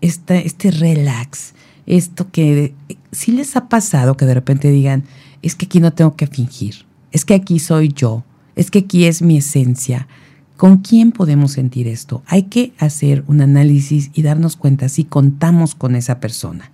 [0.00, 1.54] esta, este relax,
[1.86, 2.74] esto que
[3.12, 5.04] si les ha pasado que de repente digan,
[5.42, 8.24] es que aquí no tengo que fingir, es que aquí soy yo,
[8.56, 10.08] es que aquí es mi esencia.
[10.56, 12.22] ¿Con quién podemos sentir esto?
[12.26, 16.70] Hay que hacer un análisis y darnos cuenta si contamos con esa persona.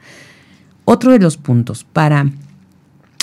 [0.85, 2.31] Otro de los puntos para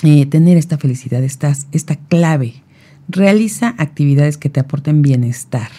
[0.04, 2.64] eh, tener esta felicidad, esta, esta clave,
[3.08, 5.70] realiza actividades que te aporten bienestar.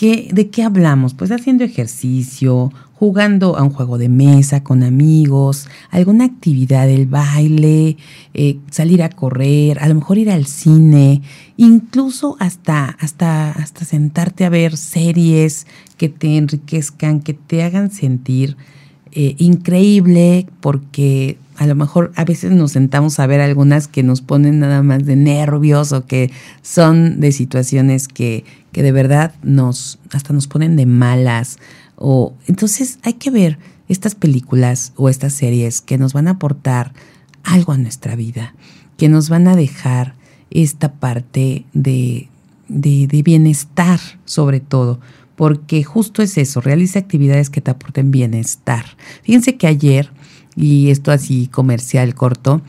[0.00, 1.14] ¿De qué hablamos?
[1.14, 7.96] Pues haciendo ejercicio, jugando a un juego de mesa con amigos, alguna actividad del baile,
[8.32, 11.22] eh, salir a correr, a lo mejor ir al cine,
[11.56, 18.56] incluso hasta, hasta, hasta sentarte a ver series que te enriquezcan, que te hagan sentir
[19.10, 24.20] eh, increíble, porque a lo mejor a veces nos sentamos a ver algunas que nos
[24.20, 26.30] ponen nada más de nervios o que
[26.62, 28.44] son de situaciones que,
[28.78, 31.58] que de verdad nos, hasta nos ponen de malas
[31.96, 33.58] o, entonces hay que ver
[33.88, 36.92] estas películas o estas series que nos van a aportar
[37.42, 38.54] algo a nuestra vida,
[38.96, 40.14] que nos van a dejar
[40.52, 42.28] esta parte de,
[42.68, 45.00] de, bienestar sobre todo,
[45.34, 48.84] porque justo es eso, realiza actividades que te aporten bienestar.
[49.24, 50.12] Fíjense que ayer,
[50.54, 52.62] y esto así comercial corto,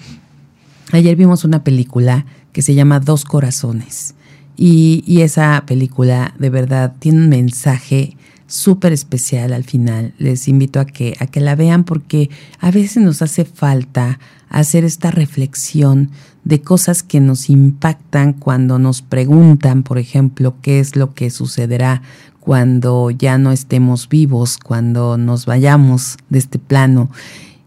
[0.91, 4.15] ayer vimos una película que se llama Dos Corazones.
[4.61, 10.13] Y, y, esa película de verdad tiene un mensaje súper especial al final.
[10.17, 12.29] Les invito a que, a que la vean porque
[12.59, 16.11] a veces nos hace falta hacer esta reflexión
[16.43, 22.01] de cosas que nos impactan cuando nos preguntan, por ejemplo, qué es lo que sucederá
[22.41, 27.09] cuando ya no estemos vivos, cuando nos vayamos de este plano.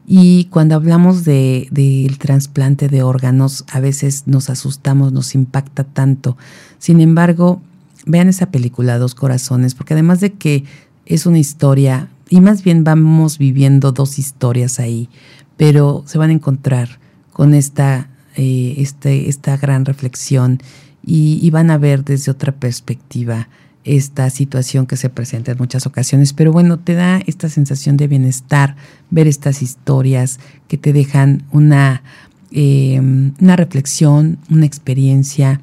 [0.07, 6.37] Y cuando hablamos del de, trasplante de órganos, a veces nos asustamos, nos impacta tanto.
[6.83, 7.63] Sin embargo,
[8.07, 10.65] vean esa película Dos Corazones, porque además de que
[11.07, 15.09] es una historia, y más bien vamos viviendo dos historias ahí,
[15.57, 16.99] pero se van a encontrar
[17.33, 20.59] con esta, eh, este, esta gran reflexión
[21.07, 23.49] y, van a ver desde otra perspectiva
[23.85, 26.33] esta situación que se presenta en muchas ocasiones.
[26.33, 28.75] Pero bueno, te da esta sensación de bienestar
[29.09, 32.03] ver estas historias que te dejan una,
[32.51, 33.01] eh,
[33.41, 35.61] una reflexión, una experiencia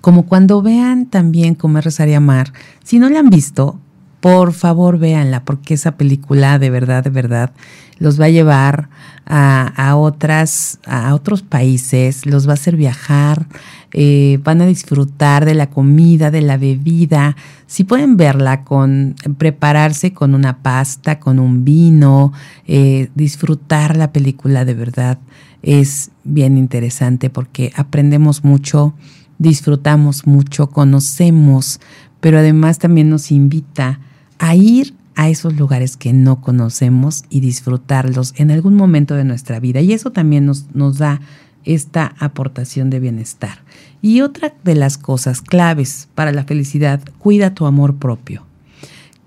[0.00, 3.78] como cuando vean también Comer, Rezar y Amar, si no la han visto,
[4.20, 7.52] por favor véanla, porque esa película de verdad, de verdad,
[7.98, 8.88] los va a llevar
[9.26, 13.46] a, otras, a otros países, los va a hacer viajar,
[13.92, 17.36] eh, van a disfrutar de la comida, de la bebida.
[17.66, 22.32] Si pueden verla con, prepararse con una pasta, con un vino,
[22.66, 25.18] eh, disfrutar la película de verdad
[25.62, 28.94] es bien interesante porque aprendemos mucho
[29.38, 31.80] disfrutamos mucho, conocemos,
[32.20, 34.00] pero además también nos invita
[34.38, 39.58] a ir a esos lugares que no conocemos y disfrutarlos en algún momento de nuestra
[39.58, 39.80] vida.
[39.80, 41.20] Y eso también nos, nos da
[41.64, 43.58] esta aportación de bienestar.
[44.00, 48.44] Y otra de las cosas claves para la felicidad, cuida tu amor propio.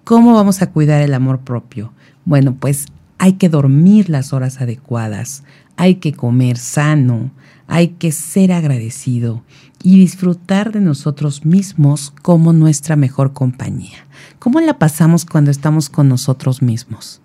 [0.03, 1.93] ¿Cómo vamos a cuidar el amor propio?
[2.25, 2.85] Bueno, pues
[3.17, 5.43] hay que dormir las horas adecuadas,
[5.77, 7.31] hay que comer sano,
[7.71, 9.43] hay que ser agradecido
[9.81, 14.05] y disfrutar de nosotros mismos como nuestra mejor compañía.
[14.39, 17.21] ¿Cómo la pasamos cuando estamos con nosotros mismos?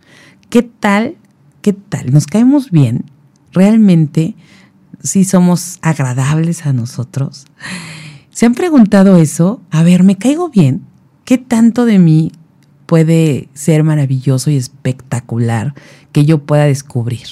[0.49, 1.17] ¿Qué tal?
[1.63, 2.13] ¿Qué tal?
[2.13, 3.07] ¿Nos caemos bien?
[3.53, 4.37] ¿Realmente
[5.03, 7.47] si somos agradables a nosotros?
[8.31, 9.61] ¿Se han preguntado eso?
[9.73, 10.83] A ver, ¿me caigo bien?
[11.25, 12.31] ¿Qué tanto de mí
[12.87, 15.75] puede ser maravilloso y espectacular
[16.13, 17.27] que yo pueda descubrir?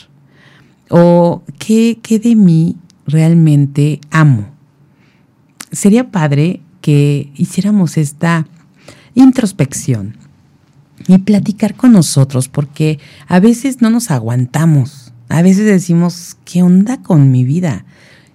[0.90, 2.76] ¿O qué, qué de mí
[3.06, 4.48] realmente amo?
[5.72, 8.46] Sería padre que hiciéramos esta
[9.14, 10.16] introspección
[11.06, 17.02] y platicar con nosotros, porque a veces no nos aguantamos, a veces decimos, ¿qué onda
[17.02, 17.84] con mi vida?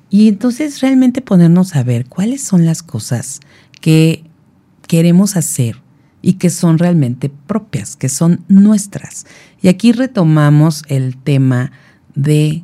[0.09, 3.39] Y entonces realmente ponernos a ver cuáles son las cosas
[3.79, 4.23] que
[4.87, 5.81] queremos hacer
[6.21, 9.25] y que son realmente propias, que son nuestras.
[9.61, 11.71] Y aquí retomamos el tema
[12.15, 12.63] de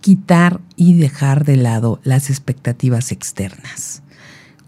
[0.00, 4.02] quitar y dejar de lado las expectativas externas.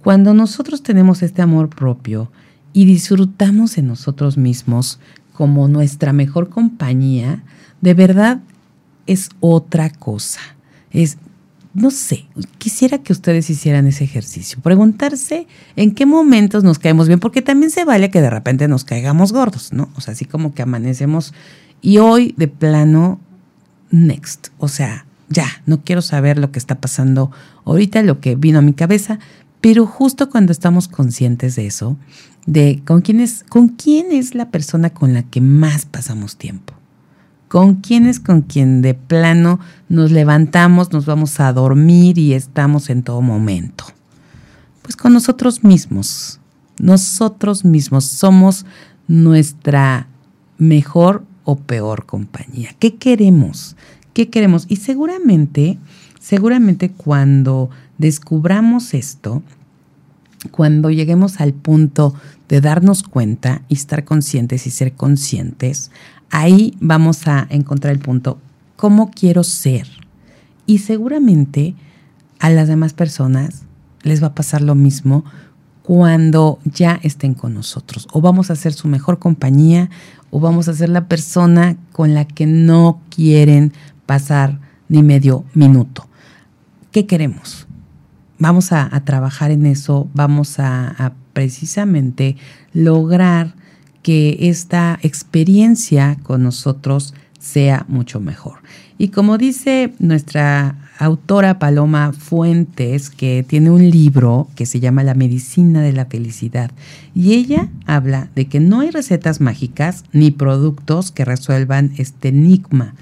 [0.02, 2.30] Cuando nosotros tenemos este amor propio
[2.72, 4.98] y disfrutamos de nosotros mismos
[5.32, 7.42] como nuestra mejor compañía,
[7.80, 8.40] de verdad
[9.06, 10.40] es otra cosa.
[10.90, 11.18] Es,
[11.74, 12.26] no sé,
[12.58, 17.70] quisiera que ustedes hicieran ese ejercicio, preguntarse en qué momentos nos caemos bien, porque también
[17.70, 19.90] se vale que de repente nos caigamos gordos, ¿no?
[19.96, 21.34] O sea, así como que amanecemos
[21.82, 23.20] y hoy de plano,
[23.90, 27.30] next, o sea, ya, no quiero saber lo que está pasando
[27.64, 29.18] ahorita, lo que vino a mi cabeza,
[29.60, 31.96] pero justo cuando estamos conscientes de eso,
[32.46, 36.74] de con quién es, con quién es la persona con la que más pasamos tiempo.
[37.48, 39.58] Con quién es con quien de plano
[39.88, 43.84] nos levantamos, nos vamos a dormir y estamos en todo momento.
[44.82, 46.40] Pues con nosotros mismos.
[46.78, 48.66] Nosotros mismos somos
[49.08, 50.06] nuestra
[50.58, 52.70] mejor o peor compañía.
[52.78, 53.76] ¿Qué queremos?
[54.12, 54.66] ¿Qué queremos?
[54.68, 55.78] Y seguramente,
[56.18, 59.42] seguramente cuando descubramos esto,
[60.50, 62.14] cuando lleguemos al punto
[62.48, 65.90] de darnos cuenta y estar conscientes y ser conscientes,
[66.30, 68.38] ahí vamos a encontrar el punto,
[68.76, 69.86] ¿cómo quiero ser?
[70.66, 71.74] Y seguramente
[72.38, 73.62] a las demás personas
[74.02, 75.24] les va a pasar lo mismo
[75.82, 78.06] cuando ya estén con nosotros.
[78.12, 79.90] O vamos a ser su mejor compañía
[80.30, 83.72] o vamos a ser la persona con la que no quieren
[84.10, 84.58] pasar
[84.88, 86.08] ni medio minuto.
[86.90, 87.68] ¿Qué queremos?
[88.40, 92.36] vamos a, trabajar en eso, vamos a, precisamente
[92.72, 93.54] lograr
[94.02, 98.58] que esta experiencia con nosotros sea mucho mejor.
[98.98, 105.14] Y como dice nuestra autora Paloma Fuentes, que tiene un libro que se llama La
[105.14, 106.72] medicina de la felicidad,
[107.14, 112.94] y ella habla de que no hay recetas mágicas ni productos que resuelvan este enigma.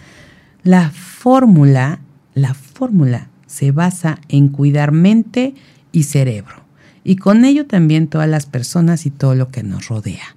[0.68, 2.00] La fórmula,
[2.34, 5.54] la fórmula se basa en cuidar mente
[5.92, 6.56] y cerebro,
[7.04, 10.36] y con ello también todas las personas y todo lo que nos rodea.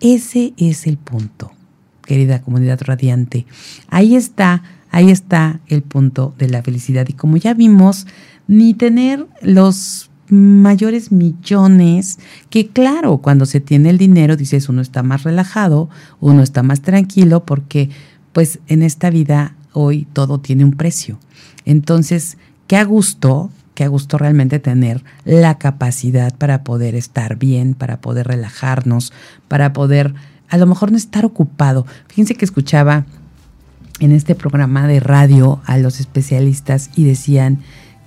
[0.00, 1.52] Ese es el punto,
[2.04, 3.46] querida comunidad radiante.
[3.88, 7.08] Ahí está, ahí está el punto de la felicidad.
[7.08, 8.06] Y como ya vimos,
[8.48, 12.18] ni tener los mayores millones,
[12.50, 15.88] que claro, cuando se tiene el dinero, dices, uno está más relajado,
[16.20, 17.88] uno está más tranquilo, porque
[18.34, 21.18] pues en esta vida hoy todo tiene un precio.
[21.64, 27.74] Entonces, qué a gusto, qué a gusto realmente tener la capacidad para poder estar bien,
[27.74, 29.12] para poder relajarnos,
[29.48, 30.14] para poder
[30.48, 31.86] a lo mejor no estar ocupado.
[32.08, 33.06] Fíjense que escuchaba
[34.00, 37.60] en este programa de radio a los especialistas y decían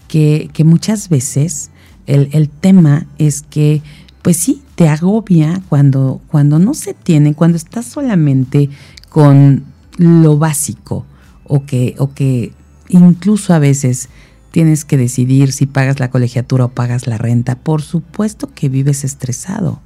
[0.07, 1.71] que, muchas veces
[2.05, 3.81] el, el, tema es que,
[4.21, 8.69] pues sí, te agobia cuando, cuando no se tiene, cuando estás solamente
[9.09, 9.63] con
[9.97, 11.05] lo básico
[11.53, 12.51] o que, o que
[12.89, 14.09] incluso a veces
[14.49, 17.59] tienes que decidir si pagas la colegiatura o pagas la renta.
[17.59, 19.79] Por supuesto que vives estresado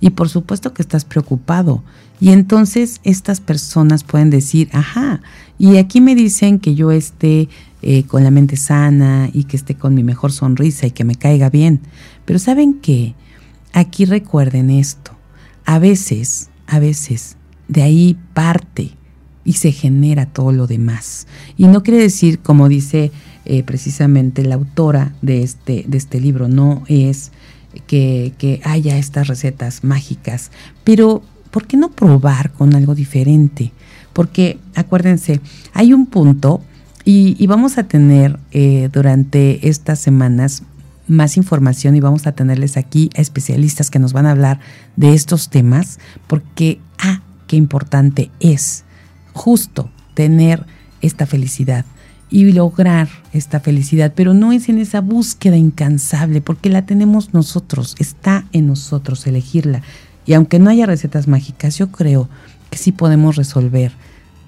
[0.00, 1.84] y por supuesto que estás preocupado.
[2.20, 5.22] Y entonces estas personas pueden decir, ajá,
[5.60, 7.48] y aquí me dicen que yo esté
[7.82, 11.14] eh, con la mente sana y que esté con mi mejor sonrisa y que me
[11.14, 11.82] caiga bien.
[12.24, 13.14] Pero ¿saben qué?
[13.72, 15.12] Aquí recuerden esto.
[15.66, 17.36] A veces, a veces,
[17.68, 18.96] de ahí parte
[19.44, 21.26] y se genera todo lo demás.
[21.56, 23.10] Y no quiere decir, como dice
[23.44, 27.32] eh, precisamente la autora de este, de este libro, no es
[27.86, 30.50] que, haya estas recetas mágicas,
[30.84, 33.72] pero ¿por qué no probar con algo diferente?
[34.12, 35.40] Porque acuérdense,
[35.72, 36.62] hay un punto
[37.04, 40.62] y, vamos a tener eh, durante estas semanas
[41.08, 44.60] más información y vamos a tenerles aquí a especialistas que nos van a hablar
[44.94, 45.98] de estos temas,
[46.28, 48.84] porque, ah, qué importante es
[49.32, 50.66] justo tener
[51.00, 51.84] esta felicidad
[52.30, 57.94] y lograr esta felicidad, pero no es en esa búsqueda incansable, porque la tenemos nosotros,
[57.98, 59.82] está en nosotros elegirla.
[60.24, 62.30] Y aunque no haya recetas mágicas, yo creo
[62.70, 63.92] que sí podemos resolver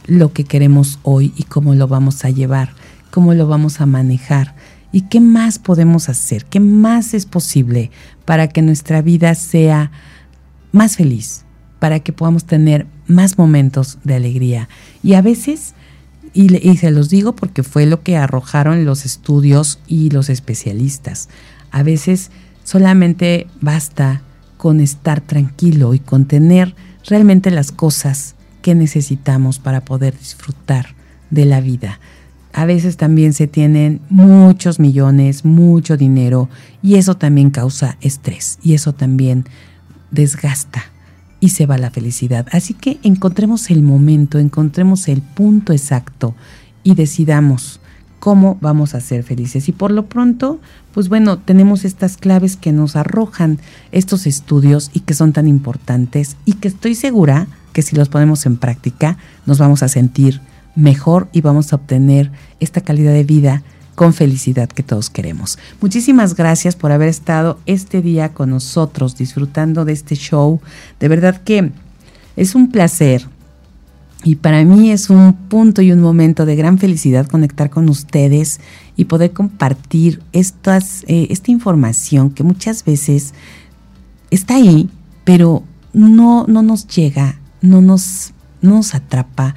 [0.07, 2.71] lo que queremos hoy y cómo lo vamos a llevar,
[3.11, 4.55] cómo lo vamos a manejar
[4.91, 7.91] y qué más podemos hacer, qué más es posible
[8.25, 9.91] para que nuestra vida sea
[10.73, 11.45] más feliz,
[11.81, 14.69] para que podamos tener más momentos de alegría.
[15.03, 15.75] Y a veces,
[16.33, 21.29] y, se los digo porque fue lo que arrojaron los estudios y los especialistas,
[21.71, 22.31] a veces
[22.65, 24.23] solamente basta
[24.57, 26.75] con estar tranquilo y con tener
[27.07, 30.95] realmente las cosas que necesitamos para poder disfrutar
[31.31, 32.01] de la vida.
[32.55, 36.49] A veces también se tienen muchos millones, mucho dinero
[36.83, 39.45] y eso también causa estrés y eso también
[40.13, 40.94] desgasta
[41.45, 42.47] y se va la felicidad.
[42.53, 46.35] Así que encontremos el momento, encontremos el punto exacto
[46.83, 47.81] y decidamos
[48.19, 49.69] cómo vamos a ser felices.
[49.69, 50.59] Y por lo pronto,
[50.95, 53.59] pues bueno, tenemos estas claves que nos arrojan
[53.93, 58.47] estos estudios y que son tan importantes y que estoy segura que si los ponemos
[58.47, 60.41] en práctica nos vamos a sentir
[60.75, 63.63] mejor y vamos a obtener esta calidad de vida
[63.95, 65.59] con felicidad que todos queremos.
[65.81, 70.61] Muchísimas gracias por haber estado este día con nosotros disfrutando de este show.
[71.01, 71.73] De verdad que
[72.37, 73.27] es un placer
[74.25, 78.59] y para mí es un punto y un momento de gran felicidad conectar con ustedes
[78.97, 83.35] y poder compartir estas, eh, esta información que muchas veces
[84.31, 84.89] está ahí,
[85.25, 85.63] pero
[85.93, 89.55] no, no nos llega, no nos, no nos atrapa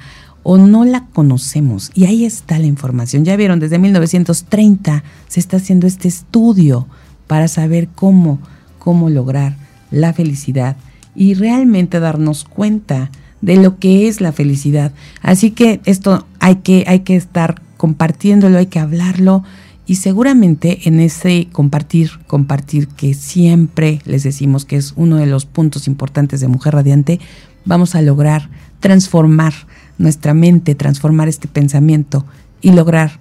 [0.50, 1.90] o no la conocemos.
[1.92, 3.22] Y ahí está la información.
[3.22, 6.86] Ya vieron, desde 1930 se está haciendo este estudio
[7.26, 8.38] para saber cómo,
[8.78, 9.56] cómo lograr
[9.90, 10.78] la felicidad
[11.14, 13.10] y realmente darnos cuenta
[13.42, 14.92] de lo que es la felicidad.
[15.20, 19.44] Así que esto hay que, hay que estar compartiéndolo, hay que hablarlo
[19.84, 25.44] y seguramente en ese compartir, compartir que siempre les decimos que es uno de los
[25.44, 27.20] puntos importantes de Mujer Radiante,
[27.66, 28.48] vamos a lograr
[28.80, 29.52] transformar
[29.98, 32.24] nuestra mente, transformar este pensamiento
[32.60, 33.20] y lograr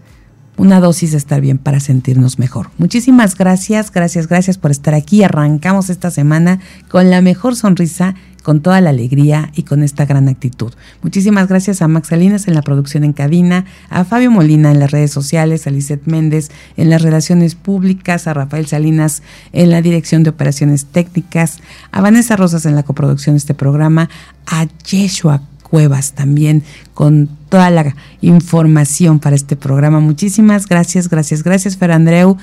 [0.58, 2.72] una dosis de estar bien para sentirnos mejor.
[2.78, 5.24] Muchísimas gracias, gracias, gracias por estar aquí.
[5.24, 6.60] Arrancamos esta semana
[6.90, 8.16] con la mejor sonrisa
[8.48, 10.72] con toda la alegría y con esta gran actitud.
[11.02, 14.92] Muchísimas gracias a Max Salinas en la producción en cabina, a Fabio Molina en las
[14.92, 19.22] redes sociales, a Lizeth Méndez en las relaciones públicas, a Rafael Salinas
[19.52, 21.60] en la dirección de operaciones técnicas,
[21.92, 24.10] a Vanessa Rosas en la coproducción de este programa,
[24.46, 26.64] a Yeshua Cuevas también
[26.94, 30.00] con toda la información para este programa.
[30.00, 32.38] Muchísimas gracias, gracias, gracias Fer Andreu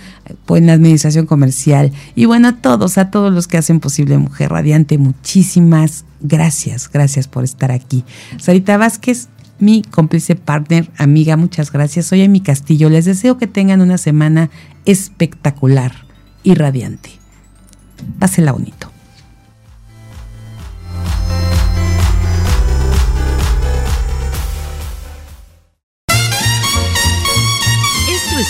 [0.45, 4.51] por la administración comercial y bueno a todos, a todos los que hacen posible Mujer
[4.51, 8.05] Radiante, muchísimas gracias, gracias por estar aquí.
[8.39, 9.29] Sarita Vázquez,
[9.59, 12.07] mi cómplice, partner, amiga, muchas gracias.
[12.07, 14.51] Soy mi Castillo, les deseo que tengan una semana
[14.85, 15.93] espectacular
[16.43, 17.11] y radiante.
[18.19, 18.94] Pásela bonito.